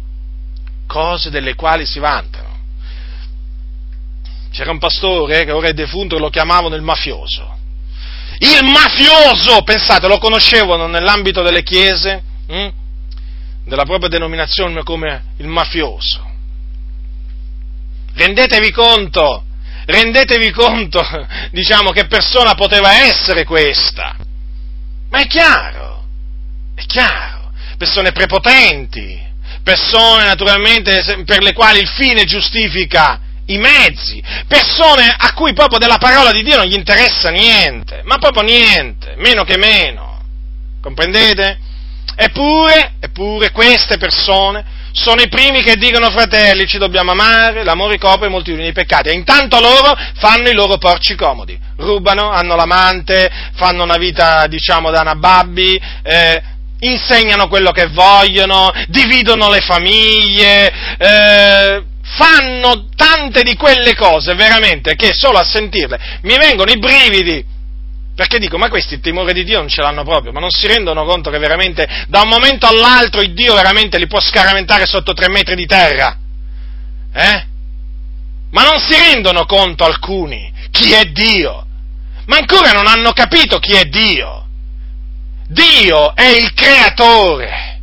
[0.88, 2.46] cose delle quali si vantano.
[4.52, 7.56] C'era un pastore che ora è defunto e lo chiamavano il mafioso.
[8.40, 12.68] Il mafioso, pensate, lo conoscevano nell'ambito delle chiese, hm?
[13.66, 16.26] della propria denominazione come il mafioso.
[18.16, 19.44] Rendetevi conto
[19.88, 21.02] rendetevi conto,
[21.52, 24.16] diciamo, che persona poteva essere questa.
[25.10, 26.04] Ma è chiaro,
[26.76, 29.26] è chiaro, persone prepotenti,
[29.64, 35.98] persone naturalmente per le quali il fine giustifica i mezzi, persone a cui proprio della
[35.98, 40.22] parola di Dio non gli interessa niente, ma proprio niente, meno che meno.
[40.82, 41.60] Comprendete?
[42.14, 44.66] Eppure, eppure queste persone
[44.98, 49.10] sono i primi che dicono fratelli ci dobbiamo amare, l'amore copre moltitudini di peccati.
[49.10, 54.90] E intanto loro fanno i loro porci comodi, rubano, hanno l'amante, fanno una vita diciamo
[54.90, 56.42] da nababbi, eh,
[56.80, 65.12] insegnano quello che vogliono, dividono le famiglie, eh, fanno tante di quelle cose veramente che
[65.14, 67.44] solo a sentirle mi vengono i brividi
[68.18, 70.66] perché dico, ma questi il timore di Dio non ce l'hanno proprio, ma non si
[70.66, 75.14] rendono conto che veramente da un momento all'altro il Dio veramente li può scaramentare sotto
[75.14, 76.18] tre metri di terra?
[77.14, 77.46] Eh?
[78.50, 81.64] Ma non si rendono conto alcuni chi è Dio?
[82.26, 84.48] Ma ancora non hanno capito chi è Dio.
[85.48, 87.82] Dio è il creatore,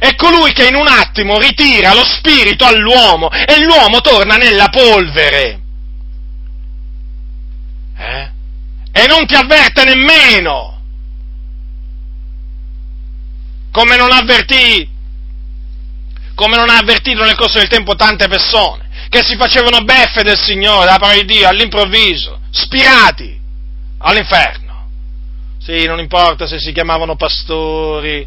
[0.00, 5.60] è colui che in un attimo ritira lo spirito all'uomo e l'uomo torna nella polvere.
[7.96, 8.34] Eh?
[8.96, 10.80] E non ti avverte nemmeno,
[13.70, 14.88] come non avvertì,
[16.34, 20.38] come non ha avvertito nel corso del tempo tante persone che si facevano beffe del
[20.38, 23.38] Signore, da parola di Dio, all'improvviso, spirati
[23.98, 24.88] all'inferno.
[25.58, 28.26] Sì, non importa se si chiamavano pastori,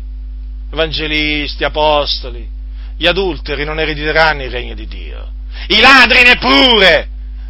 [0.71, 2.47] evangelisti, apostoli,
[2.95, 5.31] gli adulteri non erediteranno il regno di Dio,
[5.69, 7.09] i ladri neppure.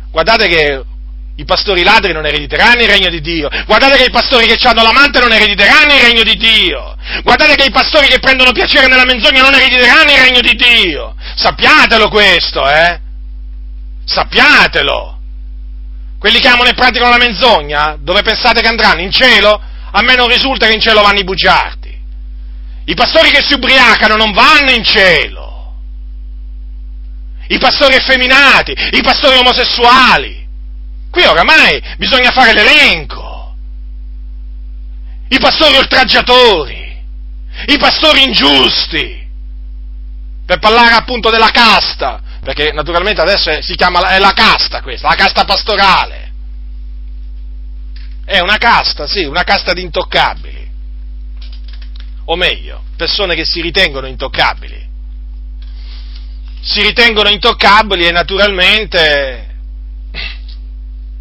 [0.10, 0.84] Guardate che
[1.40, 3.48] i pastori ladri non erediteranno il regno di Dio.
[3.66, 6.98] Guardate che i pastori che hanno l'amante non erediteranno il regno di Dio.
[7.24, 11.16] Guardate che i pastori che prendono piacere nella menzogna non erediteranno il regno di Dio.
[11.36, 13.00] Sappiatelo questo, eh?
[14.04, 15.18] Sappiatelo!
[16.20, 19.00] Quelli che amano e praticano la menzogna, dove pensate che andranno?
[19.00, 19.62] In cielo?
[19.92, 21.98] A me non risulta che in cielo vanno i bugiardi.
[22.84, 25.76] I pastori che si ubriacano non vanno in cielo.
[27.48, 30.39] I pastori effeminati, i pastori omosessuali.
[31.12, 33.56] Qui oramai bisogna fare l'elenco.
[35.30, 37.04] I pastori oltraggiatori,
[37.68, 39.28] i pastori ingiusti,
[40.46, 45.10] per parlare appunto della casta, perché naturalmente adesso è, si chiama, è la casta questa,
[45.10, 46.32] la casta pastorale.
[48.26, 50.70] È una casta, sì, una casta di intoccabili.
[52.26, 54.88] O meglio, persone che si ritengono intoccabili.
[56.62, 59.49] Si ritengono intoccabili e naturalmente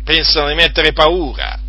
[0.09, 1.61] pensano di mettere paura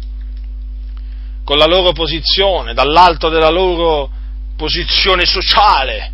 [1.43, 4.09] con la loro posizione, dall'alto della loro
[4.55, 6.13] posizione sociale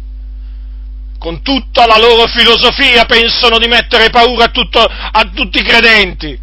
[1.19, 6.39] con tutta la loro filosofia pensano di mettere paura a, tutto, a tutti i credenti.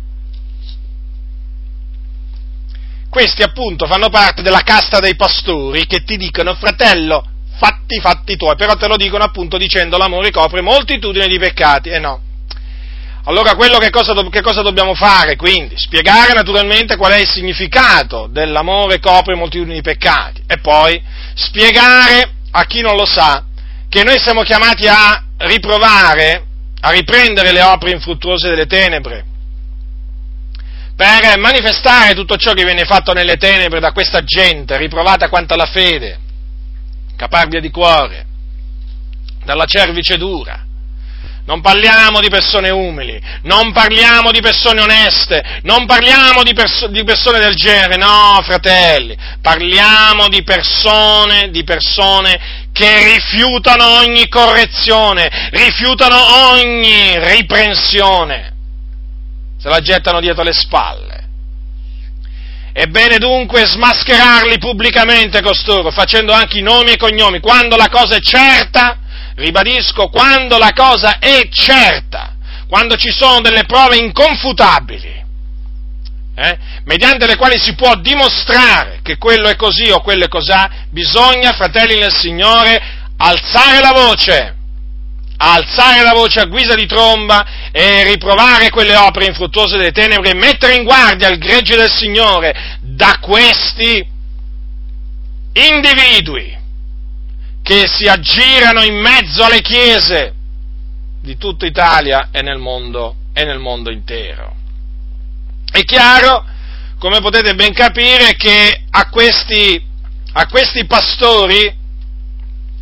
[3.09, 7.25] Questi appunto fanno parte della casta dei pastori che ti dicono fratello,
[7.59, 11.95] fatti fatti tuoi, però te lo dicono appunto dicendo l'amore copre moltitudine di peccati, e
[11.95, 12.31] eh no.
[13.25, 15.77] Allora quello che cosa, che cosa, dobbiamo fare quindi?
[15.77, 21.01] Spiegare naturalmente qual è il significato dell'amore copre moltitudini di peccati e poi
[21.35, 23.45] spiegare a chi non lo sa
[23.89, 26.47] che noi siamo chiamati a riprovare,
[26.81, 29.25] a riprendere le opere infruttuose delle tenebre,
[30.97, 35.67] per manifestare tutto ciò che viene fatto nelle tenebre da questa gente, riprovata quanto alla
[35.67, 36.19] fede,
[37.17, 38.27] caparbia di cuore,
[39.45, 40.65] dalla cervice dura,
[41.45, 47.03] non parliamo di persone umili, non parliamo di persone oneste, non parliamo di, perso- di,
[47.03, 56.51] persone del genere, no, fratelli, parliamo di persone, di persone che rifiutano ogni correzione, rifiutano
[56.53, 58.53] ogni riprensione,
[59.59, 61.11] se la gettano dietro le spalle.
[62.73, 68.15] È bene dunque smascherarli pubblicamente costoro, facendo anche i nomi e cognomi, quando la cosa
[68.15, 69.02] è certa
[69.37, 72.35] ribadisco, quando la cosa è certa,
[72.69, 75.21] quando ci sono delle prove inconfutabili,
[76.35, 80.87] eh, mediante le quali si può dimostrare che quello è così o quello è cos'ha,
[80.91, 82.81] bisogna, fratelli nel Signore,
[83.19, 84.57] alzare la voce,
[85.37, 90.35] alzare la voce a guisa di tromba e riprovare quelle opere infruttuose delle tenebre e
[90.35, 94.09] mettere in guardia il gregge del Signore da questi
[95.53, 96.61] individui
[97.73, 100.35] che si aggirano in mezzo alle chiese
[101.23, 104.55] di tutta Italia e nel mondo, e nel mondo intero.
[105.71, 106.45] È chiaro,
[106.99, 109.83] come potete ben capire, che a questi,
[110.35, 111.75] a questi pastori,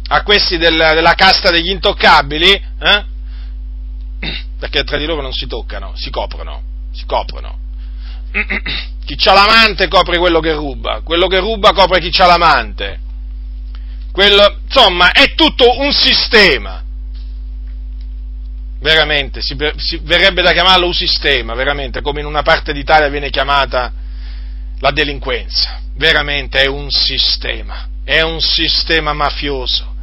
[0.09, 3.05] a questi della, della casta degli intoccabili, eh,
[4.59, 7.59] perché tra di loro non si toccano, si coprono, si coprono.
[9.07, 13.09] Chi c'ha l'amante copre quello che ruba, quello che ruba copre chi c'ha l'amante
[14.13, 16.83] quello, insomma, è tutto un sistema.
[18.81, 23.31] Veramente, si, si, verrebbe da chiamarlo un sistema, veramente, come in una parte d'Italia viene
[23.31, 23.93] chiamata
[24.79, 25.81] la delinquenza.
[25.97, 29.95] Veramente è un sistema, è un sistema mafioso,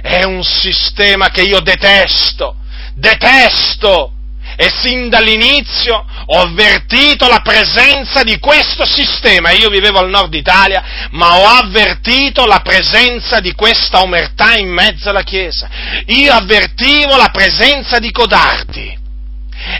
[0.00, 2.56] è un sistema che io detesto,
[2.94, 4.12] detesto
[4.60, 9.52] e sin dall'inizio ho avvertito la presenza di questo sistema.
[9.52, 15.08] Io vivevo al nord Italia, ma ho avvertito la presenza di questa omertà in mezzo
[15.08, 15.66] alla Chiesa.
[16.08, 18.98] Io avvertivo la presenza di codardi.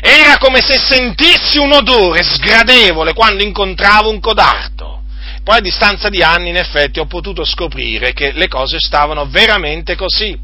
[0.01, 5.03] Era come se sentissi un odore sgradevole quando incontravo un codardo.
[5.45, 9.95] Poi a distanza di anni, in effetti, ho potuto scoprire che le cose stavano veramente
[9.95, 10.35] così.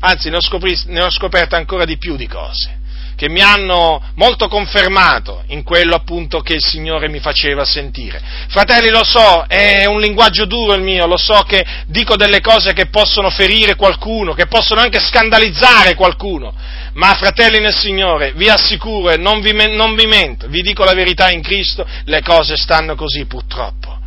[0.00, 2.77] Anzi, ne ho, scopri- ne ho scoperte ancora di più di cose
[3.18, 8.22] che mi hanno molto confermato in quello appunto che il Signore mi faceva sentire.
[8.46, 12.74] Fratelli, lo so, è un linguaggio duro il mio, lo so che dico delle cose
[12.74, 16.54] che possono ferire qualcuno, che possono anche scandalizzare qualcuno,
[16.92, 21.28] ma fratelli nel Signore, vi assicuro e non non vi mento, vi dico la verità
[21.32, 23.97] in Cristo, le cose stanno così purtroppo.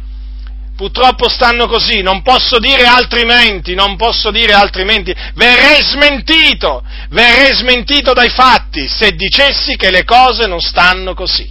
[0.82, 8.14] Purtroppo stanno così, non posso dire altrimenti, non posso dire altrimenti, verrei smentito, verrei smentito
[8.14, 11.48] dai fatti se dicessi che le cose non stanno così.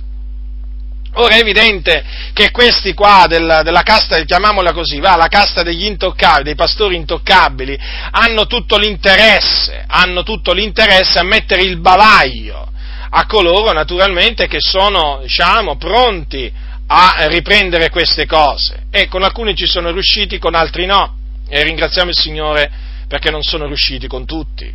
[1.13, 5.85] Ora è evidente che questi qua della, della, casta, chiamiamola così, va, la casta degli
[5.85, 7.79] intoccabili, dei pastori intoccabili,
[8.11, 12.67] hanno tutto l'interesse, hanno tutto l'interesse a mettere il bavaglio
[13.13, 16.53] a coloro naturalmente che sono, diciamo, pronti
[16.93, 21.19] a riprendere queste cose e con alcuni ci sono riusciti, con altri no
[21.49, 22.71] e ringraziamo il Signore
[23.07, 24.73] perché non sono riusciti con tutti,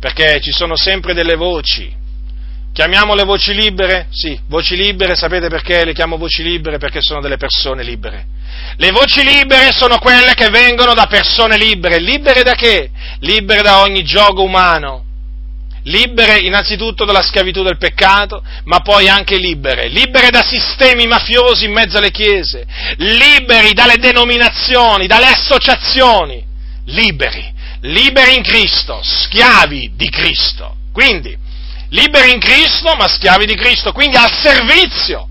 [0.00, 1.94] perché ci sono sempre delle voci,
[2.72, 4.08] chiamiamole voci libere?
[4.10, 6.78] Sì, voci libere, sapete perché le chiamo voci libere?
[6.78, 8.26] Perché sono delle persone libere.
[8.76, 12.90] Le voci libere sono quelle che vengono da persone libere, libere da che?
[13.20, 15.04] Libere da ogni gioco umano,
[15.84, 21.72] libere innanzitutto dalla schiavitù del peccato, ma poi anche libere, libere da sistemi mafiosi in
[21.72, 22.64] mezzo alle chiese,
[22.96, 26.44] liberi dalle denominazioni, dalle associazioni,
[26.86, 30.76] liberi, liberi in Cristo, schiavi di Cristo.
[30.92, 31.36] Quindi,
[31.90, 35.28] liberi in Cristo, ma schiavi di Cristo, quindi al servizio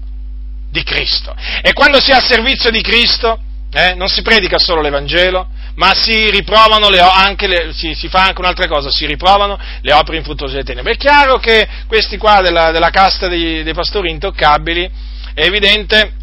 [0.70, 1.36] di Cristo.
[1.62, 3.40] E quando si è al servizio di Cristo,
[3.72, 8.26] eh, non si predica solo l'Evangelo, ma si riprovano le, anche le, si, si, fa
[8.26, 10.94] anche un'altra cosa, si riprovano le opere infruttuose delle tenebre.
[10.94, 14.90] È chiaro che questi qua della, della casta dei, dei pastori intoccabili,
[15.34, 16.14] è evidente,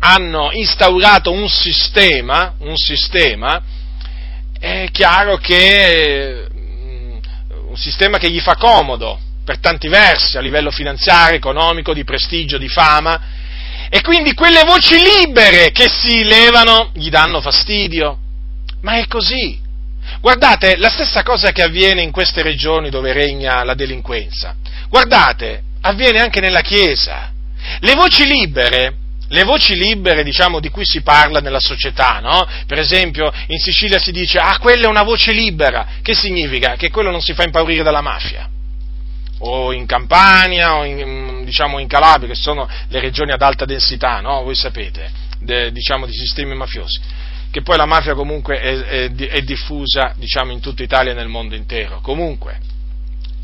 [0.00, 3.62] hanno instaurato un sistema, un sistema,
[4.58, 7.18] è chiaro che mm,
[7.68, 12.58] un sistema che gli fa comodo per tanti versi, a livello finanziario, economico, di prestigio,
[12.58, 13.20] di fama,
[13.88, 18.18] e quindi quelle voci libere che si levano gli danno fastidio.
[18.82, 19.68] Ma è così.
[20.20, 24.56] Guardate, la stessa cosa che avviene in queste regioni dove regna la delinquenza.
[24.88, 27.32] Guardate, avviene anche nella Chiesa.
[27.80, 28.96] Le voci libere,
[29.28, 32.46] le voci libere, diciamo, di cui si parla nella società, no?
[32.66, 35.86] Per esempio, in Sicilia si dice, ah, quella è una voce libera.
[36.02, 36.74] Che significa?
[36.76, 38.48] Che quello non si fa impaurire dalla mafia.
[39.42, 44.20] O in Campania, o in, diciamo, in Calabria, che sono le regioni ad alta densità,
[44.20, 44.42] no?
[44.42, 47.00] Voi sapete, de, diciamo, di sistemi mafiosi
[47.50, 51.28] che poi la mafia comunque è, è, è diffusa diciamo, in tutta Italia e nel
[51.28, 52.00] mondo intero.
[52.00, 52.58] Comunque,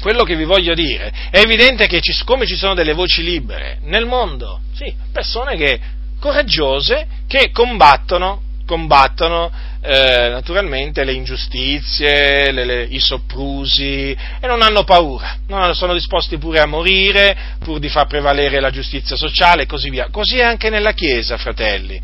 [0.00, 3.78] quello che vi voglio dire, è evidente che ci, come ci sono delle voci libere
[3.82, 5.80] nel mondo, sì, persone che,
[6.20, 9.50] coraggiose che combattono, combattono
[9.80, 16.38] eh, naturalmente le ingiustizie, le, le, i soprusi e non hanno paura, non sono disposti
[16.38, 20.08] pure a morire pur di far prevalere la giustizia sociale e così via.
[20.10, 22.00] Così è anche nella Chiesa, fratelli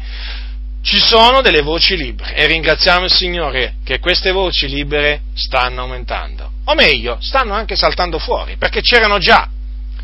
[0.82, 6.50] ci sono delle voci libere e ringraziamo il Signore che queste voci libere stanno aumentando.
[6.64, 9.48] O meglio, stanno anche saltando fuori, perché c'erano già,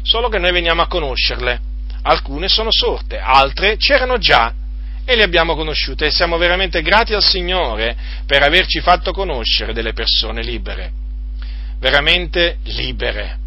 [0.03, 1.61] solo che noi veniamo a conoscerle.
[2.03, 4.55] Alcune sono sorte, altre c'erano già
[5.05, 9.93] e le abbiamo conosciute e siamo veramente grati al Signore per averci fatto conoscere delle
[9.93, 10.93] persone libere,
[11.81, 13.39] veramente libere,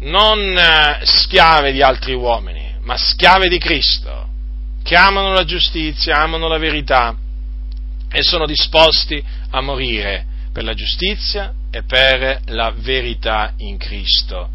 [0.00, 4.27] non eh, schiave di altri uomini, ma schiave di Cristo
[4.88, 7.14] che amano la giustizia, amano la verità
[8.10, 14.48] e sono disposti a morire per la giustizia e per la verità in Cristo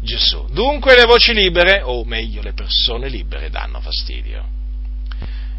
[0.00, 0.46] Gesù.
[0.52, 4.44] Dunque le voci libere, o meglio le persone libere, danno fastidio.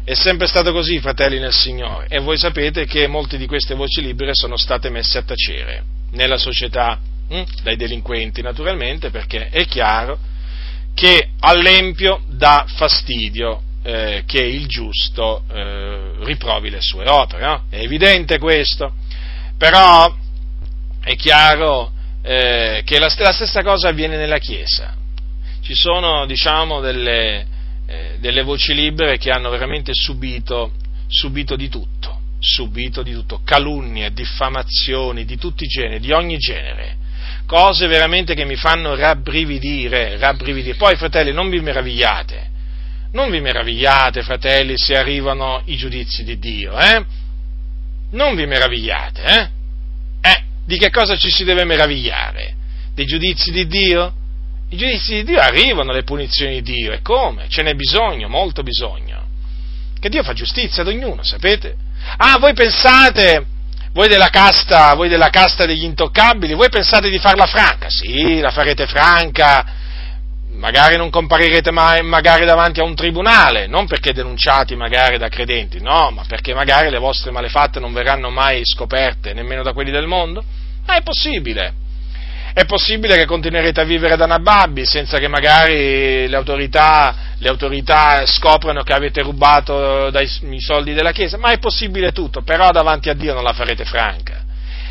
[0.02, 4.00] È sempre stato così, fratelli nel Signore, e voi sapete che molte di queste voci
[4.00, 7.42] libere sono state messe a tacere nella società, hm?
[7.62, 10.18] dai delinquenti naturalmente, perché è chiaro
[10.94, 17.64] che all'empio dà fastidio eh, che il giusto eh, riprovi le sue opere, no?
[17.68, 18.92] è evidente questo,
[19.58, 20.14] però
[21.02, 24.94] è chiaro eh, che la, la, stessa cosa avviene nella Chiesa,
[25.62, 27.46] ci sono diciamo delle,
[27.86, 30.72] eh, delle voci libere che hanno veramente subito,
[31.08, 36.96] subito di tutto, subito di tutto, calunnie, diffamazioni di tutti i generi, di ogni genere,
[37.46, 40.76] cose veramente che mi fanno rabbrividire, rabbrividire.
[40.76, 42.50] Poi fratelli non vi meravigliate,
[43.12, 47.04] non vi meravigliate, fratelli, se arrivano i giudizi di Dio, eh?
[48.12, 49.50] Non vi meravigliate, eh?
[50.20, 52.54] Eh, di che cosa ci si deve meravigliare?
[52.94, 54.12] Dei giudizi di Dio?
[54.70, 57.46] I giudizi di Dio arrivano, le punizioni di Dio, e come?
[57.48, 59.28] Ce n'è bisogno, molto bisogno.
[59.98, 61.76] Che Dio fa giustizia ad ognuno, sapete?
[62.16, 63.44] Ah, voi pensate,
[63.92, 67.88] voi della, casta, voi della casta degli intoccabili, voi pensate di farla franca?
[67.90, 69.80] Sì, la farete franca,
[70.54, 75.80] magari non comparirete mai magari davanti a un tribunale, non perché denunciati magari da credenti,
[75.80, 80.06] no, ma perché magari le vostre malefatte non verranno mai scoperte nemmeno da quelli del
[80.06, 80.44] mondo?
[80.86, 81.74] Ma è possibile.
[82.54, 88.26] È possibile che continuerete a vivere da nababbi senza che magari le autorità, le autorità
[88.26, 93.08] scoprano che avete rubato dai, i soldi della Chiesa, ma è possibile tutto, però davanti
[93.08, 94.44] a Dio non la farete franca.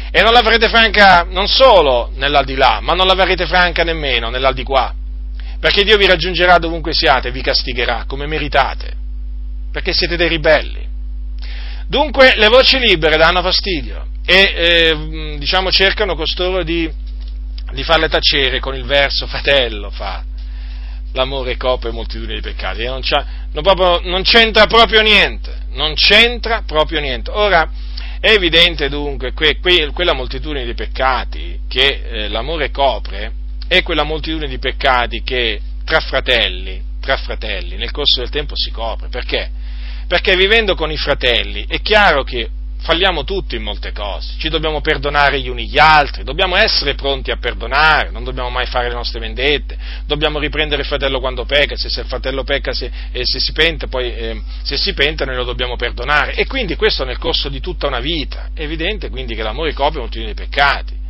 [0.09, 4.95] E non la farete franca non solo nell'aldilà, ma non la farete franca nemmeno nell'aldiquà,
[5.61, 8.93] perché Dio vi raggiungerà dovunque siate e vi castigherà come meritate,
[9.71, 10.85] perché siete dei ribelli.
[11.87, 16.91] Dunque le voci libere danno fastidio e eh, diciamo cercano costoro di
[17.71, 20.23] di farle tacere con il verso fratello fa
[21.13, 23.01] l'amore copre moltitudini di peccati, non,
[23.51, 27.31] non, proprio, non, c'entra proprio niente, non c'entra proprio niente.
[27.31, 27.69] Ora,
[28.19, 33.33] è evidente dunque che que, quella moltitudine di peccati che eh, l'amore copre
[33.71, 38.69] è quella moltitudine di peccati che tra fratelli, tra fratelli nel corso del tempo si
[38.69, 39.07] copre.
[39.07, 39.49] Perché?
[40.09, 42.49] Perché vivendo con i fratelli è chiaro che
[42.81, 47.31] falliamo tutti in molte cose, ci dobbiamo perdonare gli uni gli altri, dobbiamo essere pronti
[47.31, 51.77] a perdonare, non dobbiamo mai fare le nostre vendette, dobbiamo riprendere il fratello quando pecca,
[51.77, 55.23] se, se il fratello pecca se, eh, se si pente, poi eh, se si pente
[55.23, 56.33] noi lo dobbiamo perdonare.
[56.33, 59.99] E quindi questo nel corso di tutta una vita, è evidente quindi che l'amore copre
[59.99, 61.00] moltitudine dei peccati.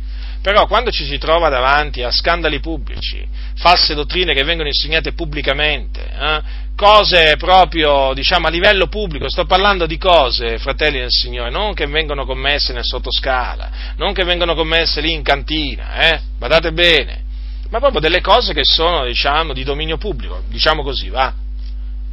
[0.42, 3.24] Però quando ci si trova davanti a scandali pubblici,
[3.54, 6.42] false dottrine che vengono insegnate pubblicamente, eh,
[6.74, 11.86] cose proprio, diciamo, a livello pubblico, sto parlando di cose, fratelli del Signore, non che
[11.86, 17.22] vengono commesse nel sottoscala, non che vengono commesse lì in cantina, eh, badate bene,
[17.70, 21.32] ma proprio delle cose che sono, diciamo, di dominio pubblico, diciamo così, va.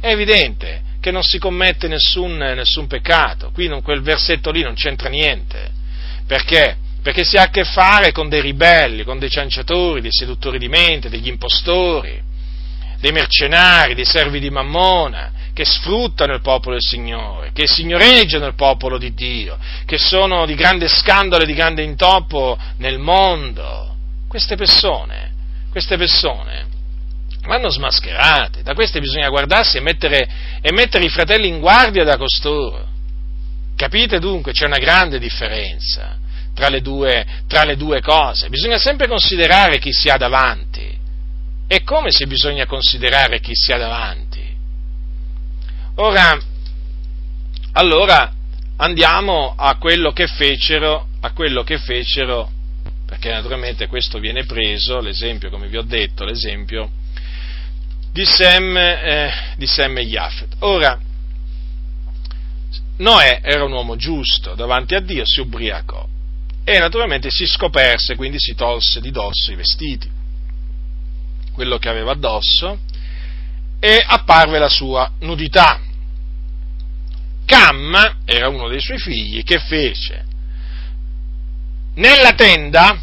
[0.00, 4.74] È evidente che non si commette nessun, nessun peccato, qui non, quel versetto lì non
[4.74, 5.68] c'entra niente,
[6.28, 6.76] perché?
[7.02, 10.68] Perché si ha a che fare con dei ribelli, con dei cianciatori, dei seduttori di
[10.68, 12.20] mente, degli impostori,
[13.00, 18.54] dei mercenari, dei servi di Mammona, che sfruttano il popolo del Signore, che signoreggiano il
[18.54, 23.96] popolo di Dio, che sono di grande scandalo e di grande intoppo nel mondo.
[24.28, 25.32] Queste persone,
[25.70, 26.66] queste persone
[27.46, 30.28] vanno smascherate, da queste bisogna guardarsi e mettere,
[30.60, 32.88] e mettere i fratelli in guardia da costoro.
[33.74, 34.52] Capite dunque?
[34.52, 36.19] C'è una grande differenza
[36.54, 38.48] tra le, due, tra le due cose.
[38.48, 40.98] Bisogna sempre considerare chi si ha davanti.
[41.66, 44.42] E come se bisogna considerare chi si ha davanti?
[45.96, 46.38] Ora,
[47.72, 48.32] allora
[48.76, 52.50] andiamo a quello che fecero, a quello che fecero,
[53.06, 56.90] perché naturalmente questo viene preso, l'esempio, come vi ho detto, l'esempio
[58.12, 60.56] di Sem, eh, di Sem e Jafet.
[60.60, 60.98] Ora,
[62.98, 66.06] Noè era un uomo giusto, davanti a Dio si ubriacò
[66.64, 70.08] e naturalmente si scoperse, quindi si tolse di dosso i vestiti,
[71.52, 72.78] quello che aveva addosso,
[73.80, 75.80] e apparve la sua nudità.
[77.44, 80.28] Cam era uno dei suoi figli che fece
[81.94, 83.00] nella tenda,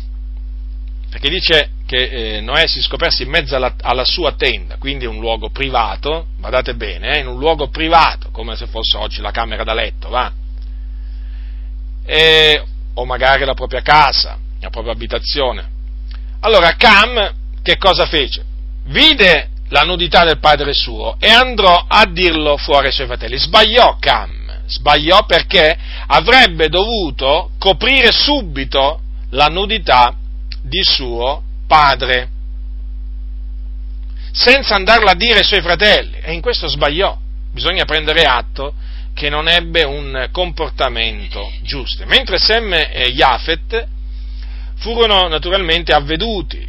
[1.09, 5.19] perché dice che eh, Noè si scoperse in mezzo alla, alla, sua tenda, quindi un
[5.19, 9.63] luogo privato, badate bene, eh, in un luogo privato, come se fosse oggi la camera
[9.63, 10.31] da letto, va?
[12.05, 12.63] E
[12.97, 15.75] o magari la propria casa, la propria abitazione.
[16.41, 18.43] Allora Cam che cosa fece?
[18.85, 23.37] Vide la nudità del padre suo e andò a dirlo fuori ai suoi fratelli.
[23.37, 25.77] Sbagliò Cam, sbagliò perché
[26.07, 30.15] avrebbe dovuto coprire subito la nudità
[30.61, 32.29] di suo padre,
[34.31, 36.17] senza andarla a dire ai suoi fratelli.
[36.21, 37.15] E in questo sbagliò.
[37.51, 38.73] Bisogna prendere atto
[39.17, 42.05] che non ebbe un comportamento giusto.
[42.05, 43.87] Mentre Sem e Jafet
[44.75, 46.63] furono naturalmente avveduti,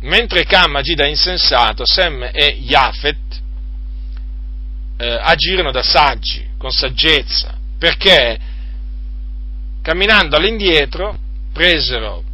[0.00, 3.40] mentre Cam agì da insensato, Sem e Jafet
[4.96, 8.36] eh, agirono da saggi, con saggezza, perché
[9.80, 11.16] camminando all'indietro
[11.52, 12.24] presero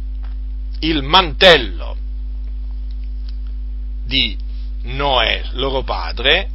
[0.79, 1.95] il mantello
[4.03, 4.35] di
[4.81, 6.49] Noè, loro padre,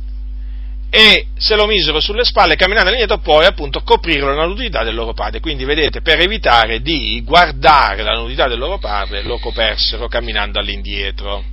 [0.97, 5.12] e se lo misero sulle spalle camminando all'indietro poi appunto coprirono la nudità del loro
[5.12, 5.40] padre.
[5.40, 11.47] Quindi vedete, per evitare di guardare la nudità del loro padre, lo copersero camminando all'indietro.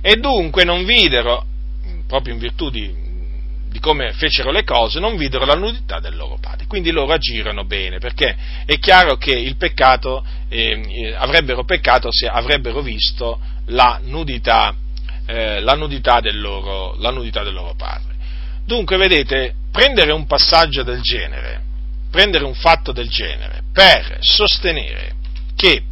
[0.00, 1.44] E dunque non videro,
[2.06, 2.90] proprio in virtù di,
[3.68, 6.64] di come fecero le cose, non videro la nudità del loro padre.
[6.66, 12.80] Quindi loro agirono bene, perché è chiaro che il peccato, eh, avrebbero peccato se avrebbero
[12.80, 14.74] visto la nudità,
[15.26, 18.11] eh, la nudità, del loro, la nudità del loro padre.
[18.64, 21.62] Dunque, vedete, prendere un passaggio del genere
[22.12, 25.14] prendere un fatto del genere per sostenere
[25.56, 25.84] che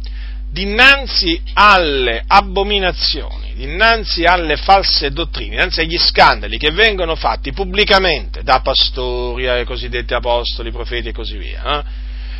[0.51, 8.61] dinanzi alle abominazioni, dinanzi alle false dottrine, dinanzi agli scandali che vengono fatti pubblicamente da
[8.61, 11.83] pastori, ai cosiddetti apostoli, profeti e così via, eh,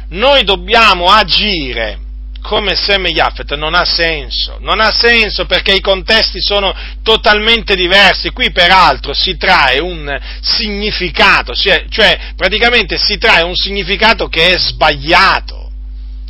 [0.09, 1.97] noi dobbiamo agire
[2.41, 8.31] come Sem Jaffet non ha senso, non ha senso perché i contesti sono totalmente diversi,
[8.31, 15.71] qui peraltro si trae un significato, cioè praticamente si trae un significato che è sbagliato,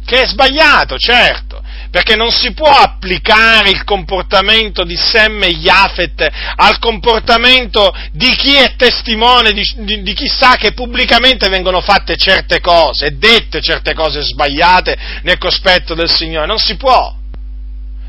[0.06, 1.51] che è sbagliato, certo,
[1.92, 6.26] perché non si può applicare il comportamento di Sem e Jafet
[6.56, 12.16] al comportamento di chi è testimone, di, di, di, chi sa che pubblicamente vengono fatte
[12.16, 16.48] certe cose dette certe cose sbagliate nel cospetto del Signore.
[16.48, 17.14] Non si può,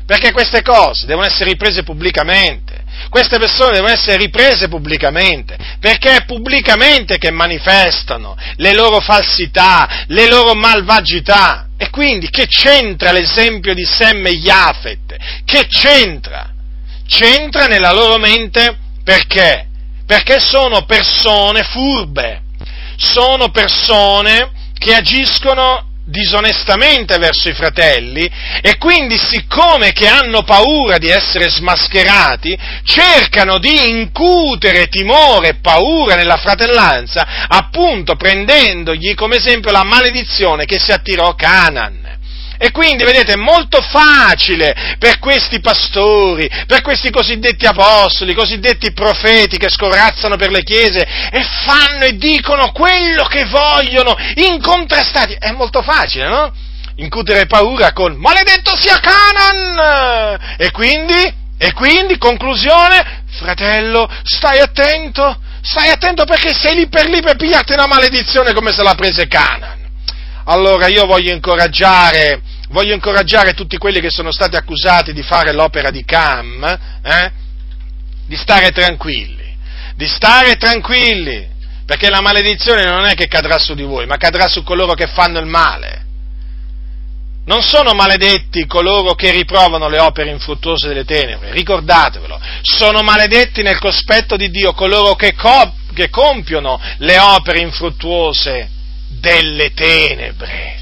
[0.05, 2.82] perché queste cose devono essere riprese pubblicamente.
[3.09, 10.27] Queste persone devono essere riprese pubblicamente, perché è pubblicamente che manifestano le loro falsità, le
[10.27, 11.67] loro malvagità.
[11.77, 15.15] E quindi che c'entra l'esempio di Sem e Jafet?
[15.45, 16.51] Che c'entra?
[17.07, 19.67] C'entra nella loro mente perché?
[20.05, 22.41] Perché sono persone furbe,
[22.97, 28.29] sono persone che agiscono disonestamente verso i fratelli
[28.61, 36.15] e quindi siccome che hanno paura di essere smascherati, cercano di incutere timore e paura
[36.15, 42.01] nella fratellanza, appunto prendendogli come esempio la maledizione che si attirò Canaan.
[42.57, 49.57] E quindi, vedete, è molto facile per questi pastori, per questi cosiddetti apostoli, cosiddetti profeti
[49.57, 55.35] che scorazzano per le chiese e fanno e dicono quello che vogliono, incontrastati.
[55.39, 56.53] È molto facile, no?
[56.97, 60.55] Incutere paura con maledetto sia Canaan!
[60.57, 67.19] E quindi, e quindi, conclusione, fratello, stai attento, stai attento perché sei lì per lì
[67.19, 69.82] per pigliarti una maledizione come se la prese Canaan.
[70.45, 72.41] Allora io voglio incoraggiare
[72.73, 76.63] voglio incoraggiare tutti quelli che sono stati accusati di fare l'opera di Cam,
[77.03, 77.31] eh,
[78.25, 79.55] di stare tranquilli,
[79.95, 81.47] di stare tranquilli,
[81.85, 85.07] perché la maledizione non è che cadrà su di voi, ma cadrà su coloro che
[85.07, 86.01] fanno il male.
[87.45, 93.79] Non sono maledetti coloro che riprovano le opere infruttuose delle tenebre, ricordatevelo, sono maledetti nel
[93.79, 98.69] cospetto di Dio coloro che, co- che compiono le opere infruttuose
[99.23, 100.81] delle tenebre.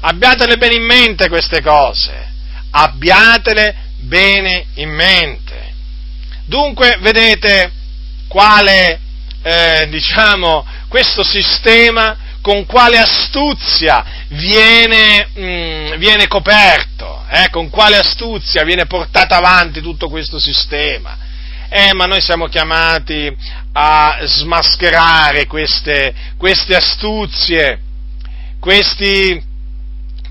[0.00, 2.26] Abbiatele bene in mente queste cose,
[2.70, 5.72] abbiatele bene in mente.
[6.46, 7.70] Dunque, vedete
[8.26, 8.98] quale,
[9.42, 18.64] eh, diciamo, questo sistema con quale astuzia viene, mm, viene coperto, eh, con quale astuzia
[18.64, 21.16] viene portato avanti tutto questo sistema.
[21.68, 23.32] Eh, ma noi siamo chiamati
[23.72, 27.80] a smascherare queste, queste astuzie,
[28.58, 29.42] questi,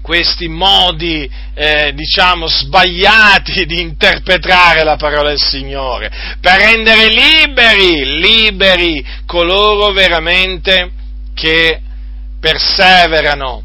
[0.02, 9.06] questi modi, eh, diciamo, sbagliati di interpretare la parola del Signore, per rendere liberi, liberi
[9.26, 10.92] coloro veramente
[11.34, 11.82] che
[12.40, 13.64] perseverano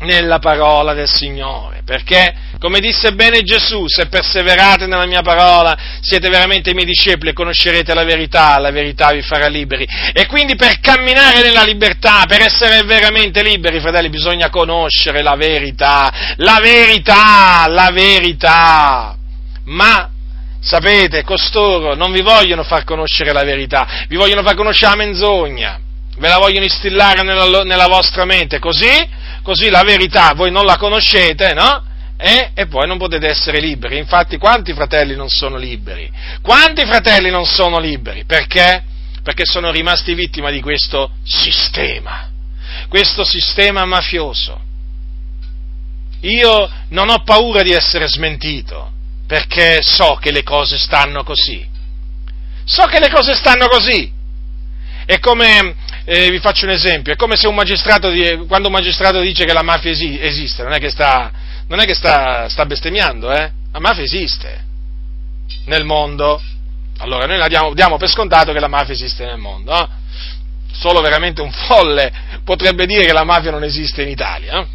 [0.00, 6.28] nella parola del Signore, perché, come disse bene Gesù, se perseverate nella mia parola siete
[6.28, 9.84] veramente i miei discepoli e conoscerete la verità, la verità vi farà liberi.
[10.12, 16.34] E quindi per camminare nella libertà, per essere veramente liberi, fratelli, bisogna conoscere la verità,
[16.36, 19.16] la verità, la verità.
[19.64, 20.08] Ma
[20.60, 25.80] sapete, costoro non vi vogliono far conoscere la verità, vi vogliono far conoscere la menzogna,
[26.16, 30.76] ve la vogliono instillare nella, nella vostra mente, così così la verità voi non la
[30.76, 31.90] conoscete, no?
[32.24, 33.98] E, e, poi non potete essere liberi.
[33.98, 36.08] Infatti, quanti fratelli non sono liberi?
[36.40, 38.24] Quanti fratelli non sono liberi?
[38.24, 38.84] Perché?
[39.24, 42.30] Perché sono rimasti vittima di questo sistema,
[42.88, 44.60] questo sistema mafioso.
[46.20, 48.92] Io non ho paura di essere smentito,
[49.26, 51.68] perché so che le cose stanno così.
[52.64, 54.08] So che le cose stanno così.
[55.04, 58.12] È come, eh, vi faccio un esempio, è come se un magistrato,
[58.46, 61.94] quando un magistrato dice che la mafia esiste, non è che sta, non è che
[61.94, 63.50] sta, sta bestemmiando, eh?
[63.72, 64.64] la mafia esiste
[65.66, 66.40] nel mondo,
[66.98, 69.88] allora noi diamo, diamo, per scontato che la mafia esiste nel mondo, eh?
[70.72, 72.12] solo veramente un folle
[72.44, 74.66] potrebbe dire che la mafia non esiste in Italia, eh?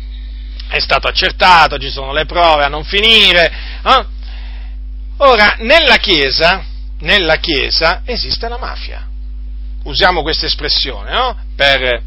[0.70, 3.52] è stato accertato, ci sono le prove a non finire,
[3.84, 4.06] eh?
[5.18, 6.64] ora nella Chiesa,
[7.00, 9.08] nella Chiesa esiste la mafia,
[9.84, 11.38] usiamo questa espressione, no?
[11.56, 12.02] Per,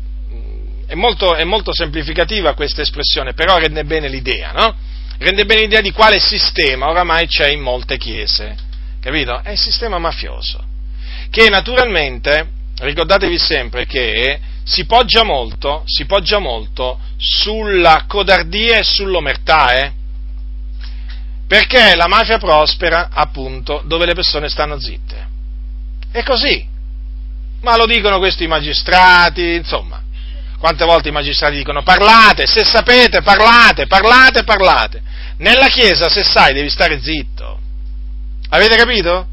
[0.91, 4.75] è, molto, è, molto, semplificativa questa espressione, però rende bene l'idea, no?
[5.19, 8.57] Rende bene l'idea di quale sistema oramai c'è in molte chiese,
[9.01, 9.41] capito?
[9.41, 10.65] È il sistema mafioso,
[11.31, 12.49] che naturalmente,
[12.81, 19.93] ricordatevi sempre che si poggia molto, si poggia molto sulla codardia e sull'omertà, eh?
[21.47, 25.29] Perché la mafia prospera, appunto, dove le persone stanno zitte.
[26.11, 26.67] È così.
[27.61, 30.00] Ma lo dicono questi magistrati, insomma.
[30.61, 35.01] Quante volte i magistrati dicono parlate, se sapete, parlate, parlate, parlate.
[35.39, 37.59] Nella Chiesa, se sai, devi stare zitto.
[38.51, 39.27] Avete capito?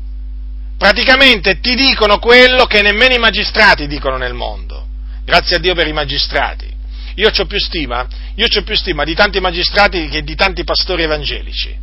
[0.77, 4.87] Praticamente ti dicono quello che nemmeno i magistrati dicono nel mondo.
[5.25, 6.73] Grazie a Dio per i magistrati.
[7.15, 11.03] Io ho più stima, io ho più stima di tanti magistrati che di tanti pastori
[11.03, 11.75] evangelici.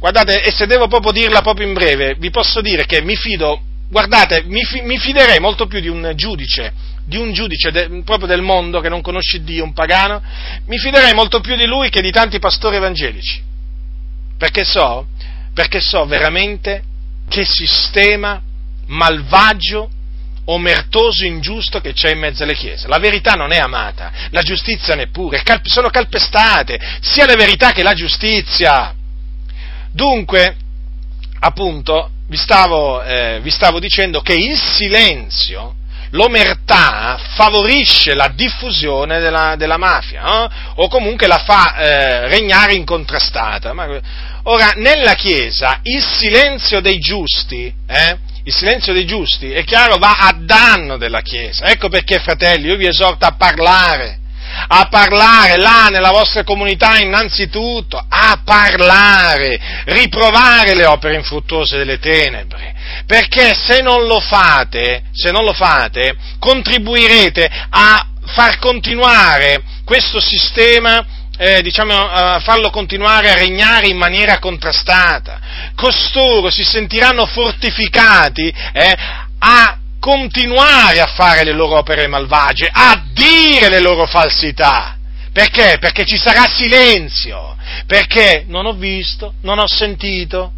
[0.00, 3.60] Guardate, e se devo proprio dirla proprio in breve, vi posso dire che mi fido,
[3.88, 6.72] guardate, mi, mi fiderei molto più di un giudice,
[7.10, 10.22] di un giudice de, proprio del mondo che non conosce Dio, un pagano,
[10.66, 13.42] mi fiderei molto più di lui che di tanti pastori evangelici.
[14.38, 15.08] Perché so,
[15.52, 16.84] perché so veramente
[17.28, 18.40] che sistema
[18.86, 19.90] malvagio,
[20.44, 22.86] omertoso, ingiusto che c'è in mezzo alle chiese.
[22.86, 27.94] La verità non è amata, la giustizia neppure, sono calpestate sia la verità che la
[27.94, 28.94] giustizia.
[29.90, 30.56] Dunque,
[31.40, 35.74] appunto, vi stavo, eh, vi stavo dicendo che il silenzio,
[36.10, 40.48] l'omertà favorisce la diffusione della, della mafia, eh?
[40.76, 43.74] o comunque la fa eh, regnare incontrastata.
[44.44, 50.16] Ora, nella Chiesa il silenzio dei giusti, eh, il silenzio dei giusti, è chiaro, va
[50.18, 51.64] a danno della Chiesa.
[51.66, 54.19] Ecco perché, fratelli, io vi esorto a parlare,
[54.68, 62.74] a parlare là nella vostra comunità innanzitutto, a parlare, riprovare le opere infruttuose delle tenebre,
[63.06, 71.04] perché se non lo fate, se non lo fate, contribuirete a far continuare questo sistema
[71.42, 75.40] eh, diciamo, a farlo continuare a regnare in maniera contrastata.
[75.74, 78.94] Costoro si sentiranno fortificati eh,
[79.38, 84.96] a continuare a fare le loro opere malvagie, a dire le loro falsità.
[85.32, 85.76] Perché?
[85.78, 90.54] Perché ci sarà silenzio, perché non ho visto, non ho sentito.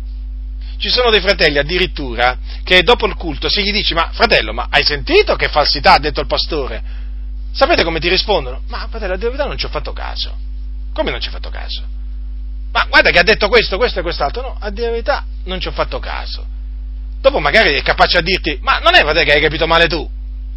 [0.79, 4.69] Ci sono dei fratelli addirittura che dopo il culto se gli dici ma fratello, ma
[4.71, 6.83] hai sentito che falsità ha detto il pastore?
[7.53, 8.63] Sapete come ti rispondono?
[8.69, 10.35] Ma fratello, a dire non ci ho fatto caso.
[10.95, 11.83] Come non ci ho fatto caso?
[12.73, 14.43] Ma guarda che ha detto questo, questo e quest'altro.
[14.43, 15.03] No, a dire
[15.45, 16.61] non ci ho fatto caso
[17.23, 20.07] dopo magari è capace a dirti, ma non è fratello che hai capito male tu,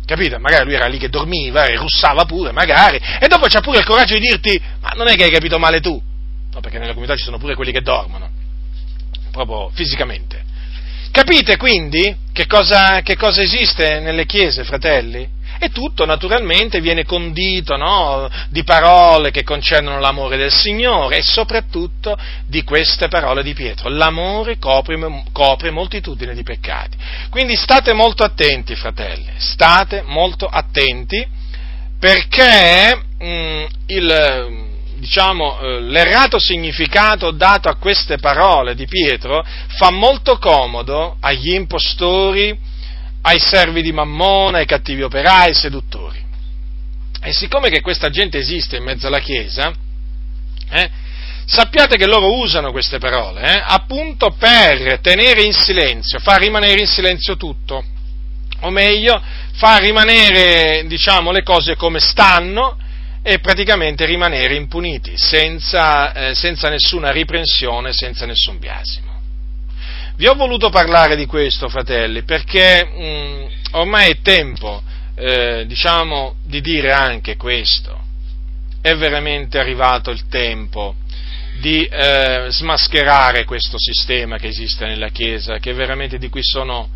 [0.03, 0.39] capito?
[0.39, 3.85] Magari lui era lì che dormiva e russava pure, magari, e dopo c'ha pure il
[3.85, 6.01] coraggio di dirti, ma non è che hai capito male tu,
[6.51, 8.29] no, perché nella comunità ci sono pure quelli che dormono,
[9.31, 10.43] proprio fisicamente.
[11.11, 15.29] Capite quindi che cosa, che cosa esiste nelle chiese, fratelli?
[15.59, 18.29] E tutto naturalmente viene condito no?
[18.49, 23.89] di parole che concernono l'amore del Signore e soprattutto di queste parole di Pietro.
[23.89, 24.97] L'amore copre,
[25.31, 26.97] copre moltitudine di peccati.
[27.29, 31.25] Quindi state molto attenti, fratelli, state molto attenti
[31.97, 34.65] perché mh, mm, il,
[34.97, 39.45] diciamo, eh, l'errato significato dato a queste parole di Pietro
[39.77, 42.57] fa molto comodo agli impostori,
[43.27, 46.23] ai servi di Mammona, ai cattivi operai, ai seduttori.
[47.21, 49.73] E siccome che questa gente esiste in mezzo alla Chiesa,
[50.69, 50.89] eh,
[51.45, 56.87] sappiate che loro usano queste parole eh, appunto per tenere in silenzio, far rimanere in
[56.87, 57.83] silenzio tutto,
[58.61, 59.19] o meglio,
[59.53, 62.77] far rimanere diciamo, le cose come stanno
[63.23, 69.04] e praticamente rimanere impuniti, senza, eh, senza nessuna riprensione, senza nessun biasimo.
[70.17, 74.81] Vi ho voluto parlare di questo, fratelli, perché mh, mm, ormai è tempo,
[75.13, 77.99] eh, diciamo, di dire anche questo.
[78.79, 80.95] È veramente arrivato il tempo
[81.59, 86.89] di eh, smascherare questo sistema che esiste nella Chiesa, che veramente di cui sono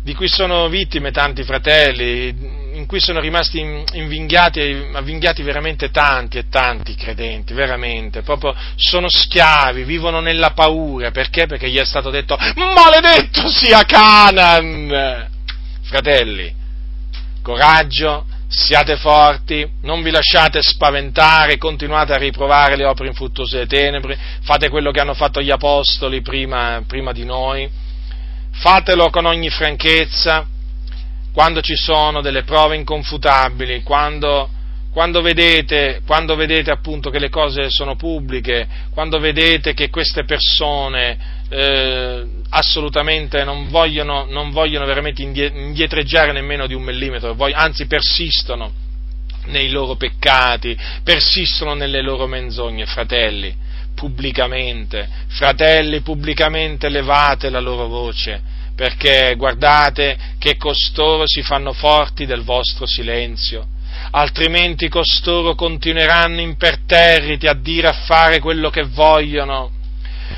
[0.00, 2.34] di cui sono vittime tanti fratelli,
[2.78, 9.82] in cui sono rimasti invinghiati, avvinghiati veramente tanti e tanti credenti, veramente, proprio sono schiavi,
[9.82, 11.46] vivono nella paura, perché?
[11.46, 15.28] Perché gli è stato detto maledetto sia Canaan!
[15.82, 16.54] Fratelli,
[17.42, 24.18] coraggio, siate forti, non vi lasciate spaventare, continuate a riprovare le opere infruttuose delle tenebre,
[24.42, 27.68] fate quello che hanno fatto gli apostoli prima, prima di noi,
[28.52, 30.46] fatelo con ogni franchezza,
[31.32, 34.48] quando ci sono delle prove inconfutabili, quando,
[34.92, 41.18] quando, vedete, quando vedete appunto che le cose sono pubbliche, quando vedete che queste persone
[41.48, 48.86] eh, assolutamente non vogliono, non vogliono veramente indietreggiare nemmeno di un millimetro, anzi persistono
[49.46, 53.66] nei loro peccati, persistono nelle loro menzogne, fratelli
[53.98, 58.40] pubblicamente, fratelli, pubblicamente levate la loro voce,
[58.78, 63.66] perché guardate che costoro si fanno forti del vostro silenzio,
[64.12, 69.72] altrimenti costoro continueranno imperterriti a dire a fare quello che vogliono.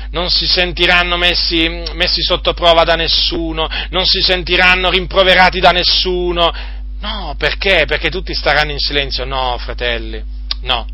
[0.09, 6.51] Non si sentiranno messi, messi sotto prova da nessuno, non si sentiranno rimproverati da nessuno.
[6.99, 7.83] No, perché?
[7.85, 9.23] Perché tutti staranno in silenzio.
[9.23, 10.19] No, fratelli,
[10.61, 10.87] no.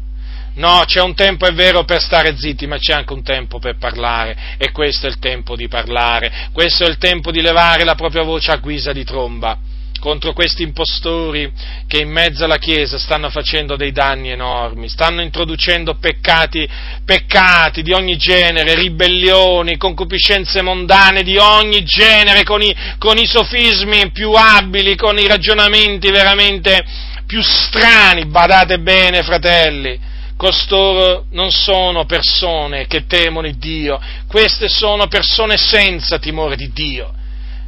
[0.57, 3.77] No, c'è un tempo, è vero, per stare zitti, ma c'è anche un tempo per
[3.77, 7.95] parlare, e questo è il tempo di parlare, questo è il tempo di levare la
[7.95, 9.57] propria voce a guisa di tromba
[9.99, 11.51] contro questi impostori
[11.87, 16.67] che in mezzo alla Chiesa stanno facendo dei danni enormi, stanno introducendo peccati,
[17.03, 24.11] peccati di ogni genere, ribellioni, concupiscenze mondane di ogni genere, con i, con i sofismi
[24.11, 26.85] più abili, con i ragionamenti veramente
[27.25, 29.99] più strani, badate bene fratelli,
[30.37, 37.15] costoro non sono persone che temono Dio, queste sono persone senza timore di Dio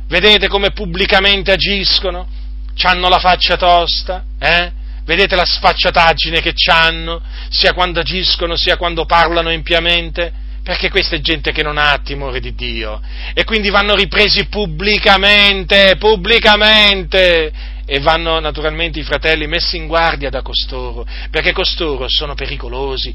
[0.09, 2.27] Vedete come pubblicamente agiscono?
[2.73, 4.71] C'hanno la faccia tosta, eh?
[5.05, 10.33] Vedete la sfacciataggine che hanno, sia quando agiscono, sia quando parlano impiamente?
[10.63, 12.99] Perché questa è gente che non ha timore di Dio.
[13.35, 17.51] E quindi vanno ripresi pubblicamente, pubblicamente.
[17.91, 23.11] E vanno naturalmente i fratelli messi in guardia da costoro, perché costoro sono pericolosi,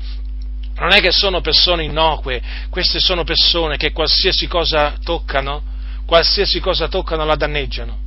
[0.78, 5.62] non è che sono persone innocue, queste sono persone che qualsiasi cosa toccano,
[6.04, 7.98] qualsiasi cosa toccano la danneggiano.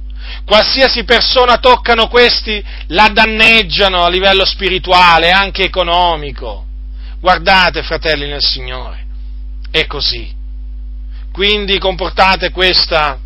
[0.44, 6.66] Qualsiasi persona toccano questi la danneggiano a livello spirituale, anche economico.
[7.22, 9.06] Guardate, fratelli nel Signore,
[9.72, 10.36] è così.
[11.32, 13.18] Quindi comportate questa,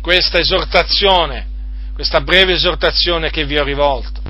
[0.00, 1.52] questa esortazione,
[1.94, 4.20] questa breve esortazione che vi ho rivolto,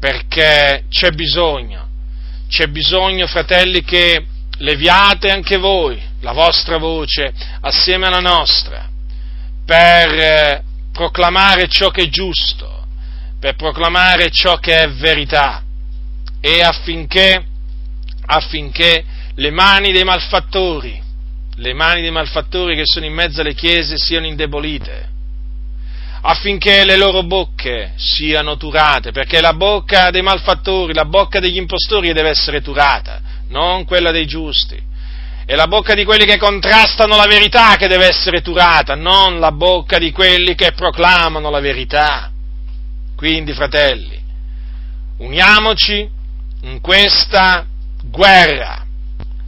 [0.00, 1.86] perché c'è bisogno,
[2.48, 4.26] c'è bisogno, fratelli, che
[4.58, 8.88] leviate anche voi la vostra voce assieme alla nostra
[9.64, 12.86] per eh, proclamare ciò che è giusto,
[13.38, 15.62] per proclamare ciò che è verità
[16.40, 17.44] e affinché,
[18.26, 21.00] affinché le mani dei malfattori,
[21.54, 25.16] le mani dei malfattori che sono in mezzo alle chiese siano indebolite,
[26.20, 32.12] affinché le loro bocche siano turate, perché la bocca dei malfattori, la bocca degli impostori
[32.12, 34.86] deve essere turata, non quella dei giusti.
[35.44, 39.52] È la bocca di quelli che contrastano la verità che deve essere turata, non la
[39.52, 42.30] bocca di quelli che proclamano la verità.
[43.16, 44.20] Quindi, fratelli,
[45.18, 46.06] uniamoci
[46.62, 47.64] in questa
[48.02, 48.84] guerra,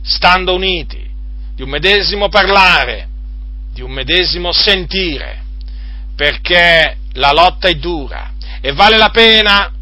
[0.03, 1.07] stando uniti,
[1.55, 3.09] di un medesimo parlare,
[3.71, 5.40] di un medesimo sentire,
[6.21, 9.73] perché la lotta è dura e vale la pena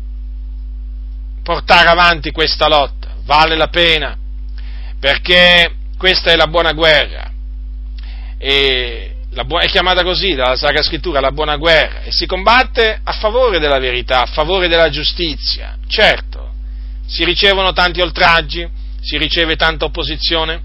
[1.43, 4.16] portare avanti questa lotta, vale la pena,
[5.01, 7.28] perché questa è la buona guerra.
[8.39, 13.59] E è chiamata così dalla Sacra Scrittura la buona guerra e si combatte a favore
[13.59, 15.76] della verità, a favore della giustizia.
[15.89, 16.53] Certo,
[17.05, 18.64] si ricevono tanti oltraggi,
[19.01, 20.62] si riceve tanta opposizione,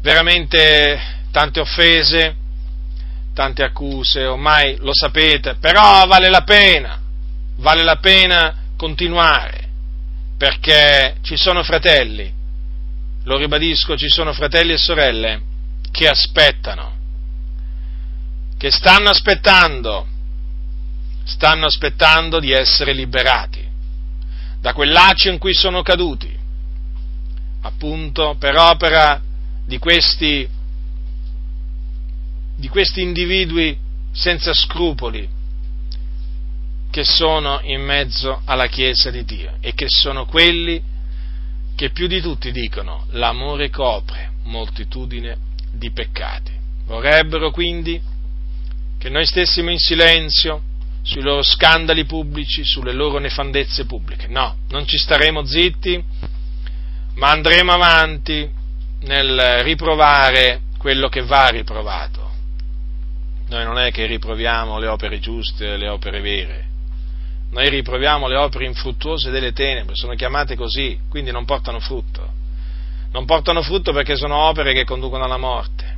[0.00, 1.00] veramente
[1.30, 2.34] tante offese,
[3.36, 6.98] tante accuse, ormai lo sapete, però vale la pena,
[7.56, 9.68] vale la pena continuare,
[10.38, 12.32] perché ci sono fratelli
[13.24, 15.42] lo ribadisco, ci sono fratelli e sorelle
[15.90, 16.94] che aspettano,
[18.56, 20.06] che stanno aspettando,
[21.24, 23.64] stanno aspettando di essere liberati
[24.60, 26.34] da quel laccio in cui sono caduti,
[27.62, 29.20] appunto per opera
[29.66, 30.48] di questi,
[32.56, 33.76] di questi individui
[34.12, 35.28] senza scrupoli
[36.90, 40.82] che sono in mezzo alla Chiesa di Dio e che sono quelli
[41.74, 45.36] che più di tutti dicono l'amore copre moltitudine
[45.72, 46.52] di peccati.
[46.86, 48.00] Vorrebbero quindi
[48.98, 50.62] che noi stessimo in silenzio
[51.02, 54.26] sui loro scandali pubblici, sulle loro nefandezze pubbliche.
[54.28, 56.02] No, non ci staremo zitti,
[57.14, 58.48] ma andremo avanti
[59.00, 62.15] nel riprovare quello che va riprovato.
[63.48, 66.66] Noi non è che riproviamo le opere giuste, le opere vere,
[67.50, 72.34] noi riproviamo le opere infruttuose delle tenebre, sono chiamate così, quindi non portano frutto.
[73.12, 75.94] Non portano frutto perché sono opere che conducono alla morte.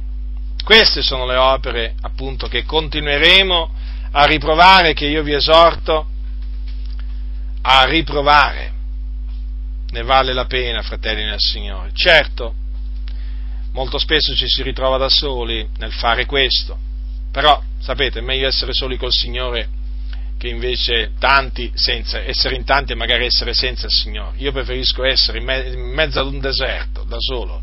[0.62, 3.70] Queste sono le opere, appunto, che continueremo
[4.12, 6.06] a riprovare, che io vi esorto
[7.62, 8.72] a riprovare.
[9.90, 11.90] Ne vale la pena, fratelli nel Signore.
[11.94, 12.54] Certo,
[13.72, 16.78] molto spesso ci si ritrova da soli nel fare questo,
[17.38, 19.68] però, sapete, è meglio essere soli col Signore
[20.36, 24.38] che invece tanti senza, essere in tanti e magari essere senza il Signore.
[24.38, 27.62] Io preferisco essere in, me, in mezzo ad un deserto, da solo,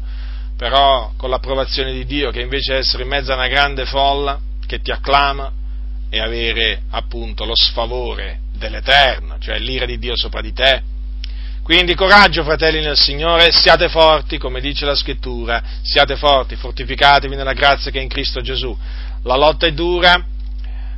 [0.55, 4.79] però con l'approvazione di Dio, che invece essere in mezzo a una grande folla che
[4.79, 5.51] ti acclama
[6.09, 10.83] e avere appunto lo sfavore dell'Eterno, cioè l'ira di Dio sopra di te.
[11.63, 17.51] Quindi coraggio, fratelli nel Signore, siate forti, come dice la scrittura, siate forti, fortificatevi nella
[17.51, 18.77] grazia che è in Cristo Gesù.
[19.25, 20.23] La lotta è dura,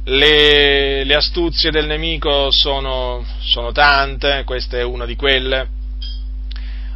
[0.03, 5.69] le, le astuzie del nemico sono, sono tante, questa è una di quelle,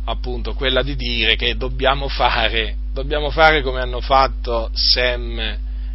[0.03, 5.39] appunto quella di dire che dobbiamo fare, dobbiamo fare come hanno fatto Sem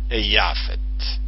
[0.09, 1.19] e Jafet.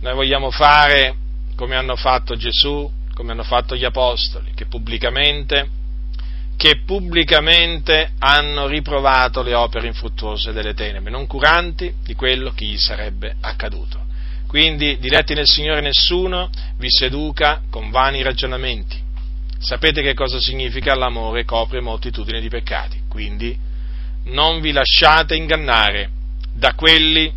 [0.00, 1.14] Noi vogliamo fare
[1.54, 5.68] come hanno fatto Gesù, come hanno fatto gli Apostoli, che pubblicamente,
[6.56, 12.78] che pubblicamente hanno riprovato le opere infruttuose delle tenebre, non curanti di quello che gli
[12.78, 14.00] sarebbe accaduto.
[14.46, 19.00] Quindi, diletti nel Signore, nessuno vi seduca con vani ragionamenti.
[19.58, 23.00] Sapete che cosa significa l'amore copre moltitudine di peccati.
[23.08, 23.56] Quindi,
[24.24, 26.10] non vi lasciate ingannare
[26.52, 27.32] da quelli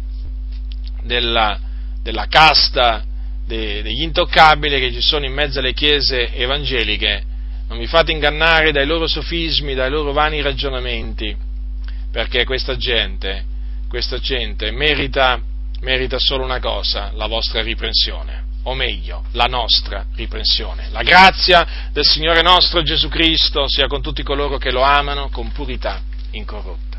[1.04, 1.58] della,
[2.02, 3.04] della casta
[3.46, 7.24] de, degli intoccabili che ci sono in mezzo alle chiese evangeliche,
[7.68, 11.36] non vi fate ingannare dai loro sofismi, dai loro vani ragionamenti,
[12.12, 13.44] perché questa gente,
[13.90, 15.40] questa gente merita,
[15.82, 20.90] merita solo una cosa, la vostra riprensione, o meglio, la nostra riprensione.
[20.92, 25.52] La grazia del Signore nostro Gesù Cristo sia con tutti coloro che lo amano con
[25.52, 26.02] purità
[26.32, 26.95] incorrotta.